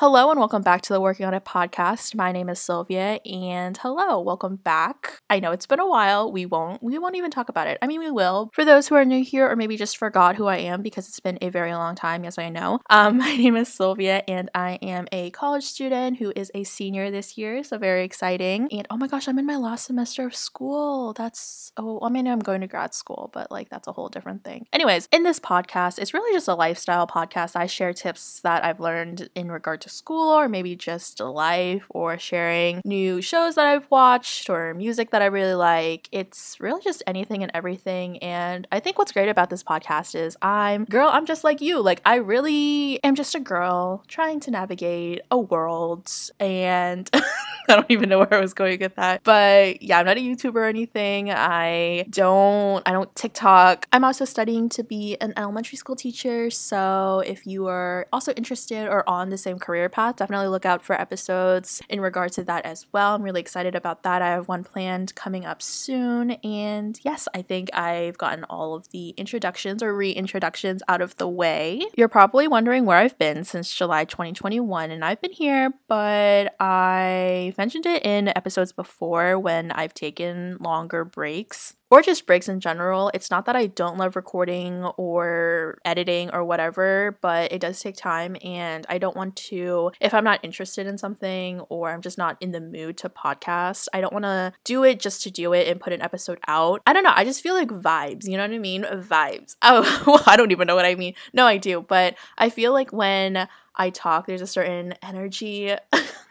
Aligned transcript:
Hello 0.00 0.30
and 0.30 0.38
welcome 0.38 0.62
back 0.62 0.80
to 0.82 0.92
the 0.92 1.00
Working 1.00 1.26
on 1.26 1.34
It 1.34 1.44
podcast. 1.44 2.14
My 2.14 2.30
name 2.30 2.48
is 2.48 2.60
Sylvia 2.60 3.18
and 3.26 3.76
hello, 3.78 4.20
welcome 4.20 4.54
back. 4.54 5.18
I 5.28 5.40
know 5.40 5.50
it's 5.50 5.66
been 5.66 5.80
a 5.80 5.88
while. 5.88 6.30
We 6.30 6.46
won't 6.46 6.80
we 6.80 7.00
won't 7.00 7.16
even 7.16 7.32
talk 7.32 7.48
about 7.48 7.66
it. 7.66 7.78
I 7.82 7.88
mean, 7.88 7.98
we 7.98 8.12
will. 8.12 8.48
For 8.52 8.64
those 8.64 8.86
who 8.86 8.94
are 8.94 9.04
new 9.04 9.24
here 9.24 9.50
or 9.50 9.56
maybe 9.56 9.76
just 9.76 9.96
forgot 9.96 10.36
who 10.36 10.46
I 10.46 10.58
am 10.58 10.82
because 10.82 11.08
it's 11.08 11.18
been 11.18 11.36
a 11.42 11.48
very 11.48 11.74
long 11.74 11.96
time. 11.96 12.22
Yes, 12.22 12.38
I 12.38 12.48
know. 12.48 12.78
Um 12.88 13.18
my 13.24 13.36
name 13.36 13.56
is 13.56 13.74
Sylvia 13.74 14.22
and 14.28 14.48
I 14.54 14.78
am 14.82 15.08
a 15.10 15.30
college 15.30 15.64
student 15.64 16.18
who 16.18 16.32
is 16.36 16.52
a 16.54 16.62
senior 16.62 17.10
this 17.10 17.36
year, 17.36 17.64
so 17.64 17.76
very 17.76 18.04
exciting. 18.04 18.68
And 18.70 18.86
oh 18.90 18.98
my 18.98 19.08
gosh, 19.08 19.26
I'm 19.26 19.40
in 19.40 19.46
my 19.46 19.56
last 19.56 19.86
semester 19.86 20.24
of 20.24 20.36
school. 20.36 21.12
That's 21.12 21.72
oh, 21.76 21.98
I 22.04 22.08
mean, 22.08 22.28
I'm 22.28 22.38
going 22.38 22.60
to 22.60 22.68
grad 22.68 22.94
school, 22.94 23.30
but 23.34 23.50
like 23.50 23.68
that's 23.68 23.88
a 23.88 23.92
whole 23.92 24.10
different 24.10 24.44
thing. 24.44 24.68
Anyways, 24.72 25.08
in 25.10 25.24
this 25.24 25.40
podcast, 25.40 25.98
it's 25.98 26.14
really 26.14 26.32
just 26.32 26.46
a 26.46 26.54
lifestyle 26.54 27.08
podcast. 27.08 27.56
I 27.56 27.66
share 27.66 27.92
tips 27.92 28.38
that 28.44 28.64
I've 28.64 28.78
learned 28.78 29.28
in 29.34 29.50
regard 29.50 29.80
to 29.80 29.87
school 29.88 30.30
or 30.30 30.48
maybe 30.48 30.76
just 30.76 31.20
life 31.20 31.86
or 31.90 32.18
sharing 32.18 32.80
new 32.84 33.20
shows 33.20 33.54
that 33.56 33.66
I've 33.66 33.90
watched 33.90 34.48
or 34.50 34.74
music 34.74 35.10
that 35.10 35.22
I 35.22 35.26
really 35.26 35.54
like. 35.54 36.08
It's 36.12 36.56
really 36.60 36.82
just 36.82 37.02
anything 37.06 37.42
and 37.42 37.50
everything. 37.54 38.18
And 38.18 38.66
I 38.70 38.80
think 38.80 38.98
what's 38.98 39.12
great 39.12 39.28
about 39.28 39.50
this 39.50 39.62
podcast 39.62 40.14
is 40.14 40.36
I'm, 40.42 40.84
girl, 40.84 41.08
I'm 41.12 41.26
just 41.26 41.44
like 41.44 41.60
you. 41.60 41.80
Like, 41.80 42.00
I 42.04 42.16
really 42.16 43.02
am 43.02 43.14
just 43.14 43.34
a 43.34 43.40
girl 43.40 44.04
trying 44.08 44.40
to 44.40 44.50
navigate 44.50 45.20
a 45.30 45.38
world 45.38 46.10
and. 46.38 47.10
I 47.68 47.76
don't 47.76 47.90
even 47.90 48.08
know 48.08 48.18
where 48.18 48.32
I 48.32 48.40
was 48.40 48.54
going 48.54 48.80
with 48.80 48.94
that. 48.94 49.22
But 49.24 49.82
yeah, 49.82 49.98
I'm 49.98 50.06
not 50.06 50.16
a 50.16 50.20
YouTuber 50.20 50.54
or 50.54 50.64
anything. 50.64 51.30
I 51.30 52.06
don't 52.08 52.82
I 52.86 52.92
don't 52.92 53.14
TikTok. 53.14 53.86
I'm 53.92 54.04
also 54.04 54.24
studying 54.24 54.68
to 54.70 54.82
be 54.82 55.16
an 55.20 55.34
elementary 55.36 55.76
school 55.76 55.94
teacher. 55.94 56.50
So 56.50 57.22
if 57.26 57.46
you 57.46 57.66
are 57.66 58.06
also 58.12 58.32
interested 58.32 58.88
or 58.88 59.08
on 59.08 59.28
the 59.28 59.36
same 59.36 59.58
career 59.58 59.77
path, 59.88 60.16
definitely 60.16 60.48
look 60.48 60.66
out 60.66 60.82
for 60.82 61.00
episodes 61.00 61.82
in 61.88 62.00
regard 62.00 62.32
to 62.32 62.44
that 62.44 62.64
as 62.64 62.86
well. 62.92 63.14
I'm 63.14 63.22
really 63.22 63.40
excited 63.40 63.74
about 63.74 64.02
that. 64.02 64.22
I 64.22 64.28
have 64.28 64.48
one 64.48 64.64
planned 64.64 65.14
coming 65.14 65.44
up 65.44 65.62
soon. 65.62 66.32
And 66.42 66.98
yes, 67.04 67.28
I 67.34 67.42
think 67.42 67.68
I've 67.74 68.18
gotten 68.18 68.44
all 68.44 68.74
of 68.74 68.90
the 68.90 69.10
introductions 69.10 69.82
or 69.82 69.92
reintroductions 69.92 70.80
out 70.88 71.00
of 71.00 71.16
the 71.16 71.28
way. 71.28 71.82
You're 71.96 72.08
probably 72.08 72.48
wondering 72.48 72.84
where 72.86 72.98
I've 72.98 73.18
been 73.18 73.44
since 73.44 73.74
July 73.74 74.04
2021, 74.04 74.90
and 74.90 75.04
I've 75.04 75.20
been 75.20 75.32
here, 75.32 75.72
but 75.86 76.54
I 76.58 77.54
mentioned 77.56 77.86
it 77.86 78.04
in 78.04 78.28
episodes 78.28 78.72
before 78.72 79.38
when 79.38 79.70
I've 79.72 79.94
taken 79.94 80.56
longer 80.58 81.04
breaks 81.04 81.74
or 81.90 82.02
just 82.02 82.26
breaks 82.26 82.48
in 82.48 82.60
general. 82.60 83.10
It's 83.14 83.30
not 83.30 83.46
that 83.46 83.56
I 83.56 83.66
don't 83.66 83.98
love 83.98 84.16
recording 84.16 84.84
or 84.96 85.78
editing 85.84 86.30
or 86.32 86.44
whatever, 86.44 87.18
but 87.20 87.52
it 87.52 87.60
does 87.60 87.80
take 87.80 87.96
time 87.96 88.36
and 88.42 88.86
I 88.88 88.98
don't 88.98 89.16
want 89.16 89.36
to, 89.36 89.92
if 90.00 90.12
I'm 90.12 90.24
not 90.24 90.40
interested 90.42 90.86
in 90.86 90.98
something 90.98 91.60
or 91.68 91.90
I'm 91.90 92.02
just 92.02 92.18
not 92.18 92.36
in 92.40 92.52
the 92.52 92.60
mood 92.60 92.98
to 92.98 93.08
podcast, 93.08 93.88
I 93.92 94.00
don't 94.00 94.12
want 94.12 94.24
to 94.24 94.52
do 94.64 94.84
it 94.84 95.00
just 95.00 95.22
to 95.22 95.30
do 95.30 95.52
it 95.52 95.68
and 95.68 95.80
put 95.80 95.92
an 95.92 96.02
episode 96.02 96.38
out. 96.46 96.82
I 96.86 96.92
don't 96.92 97.04
know. 97.04 97.12
I 97.14 97.24
just 97.24 97.42
feel 97.42 97.54
like 97.54 97.68
vibes, 97.68 98.26
you 98.26 98.36
know 98.36 98.44
what 98.44 98.52
I 98.52 98.58
mean? 98.58 98.84
Vibes. 98.84 99.56
Oh, 99.70 100.02
well, 100.06 100.22
I 100.26 100.36
don't 100.36 100.50
even 100.50 100.66
know 100.66 100.74
what 100.74 100.86
I 100.86 100.94
mean. 100.94 101.14
No, 101.34 101.46
I 101.46 101.58
do, 101.58 101.84
but 101.86 102.14
I 102.38 102.48
feel 102.48 102.72
like 102.72 102.90
when 102.90 103.48
I 103.76 103.90
talk, 103.90 104.26
there's 104.26 104.40
a 104.40 104.46
certain 104.46 104.94
energy 105.02 105.74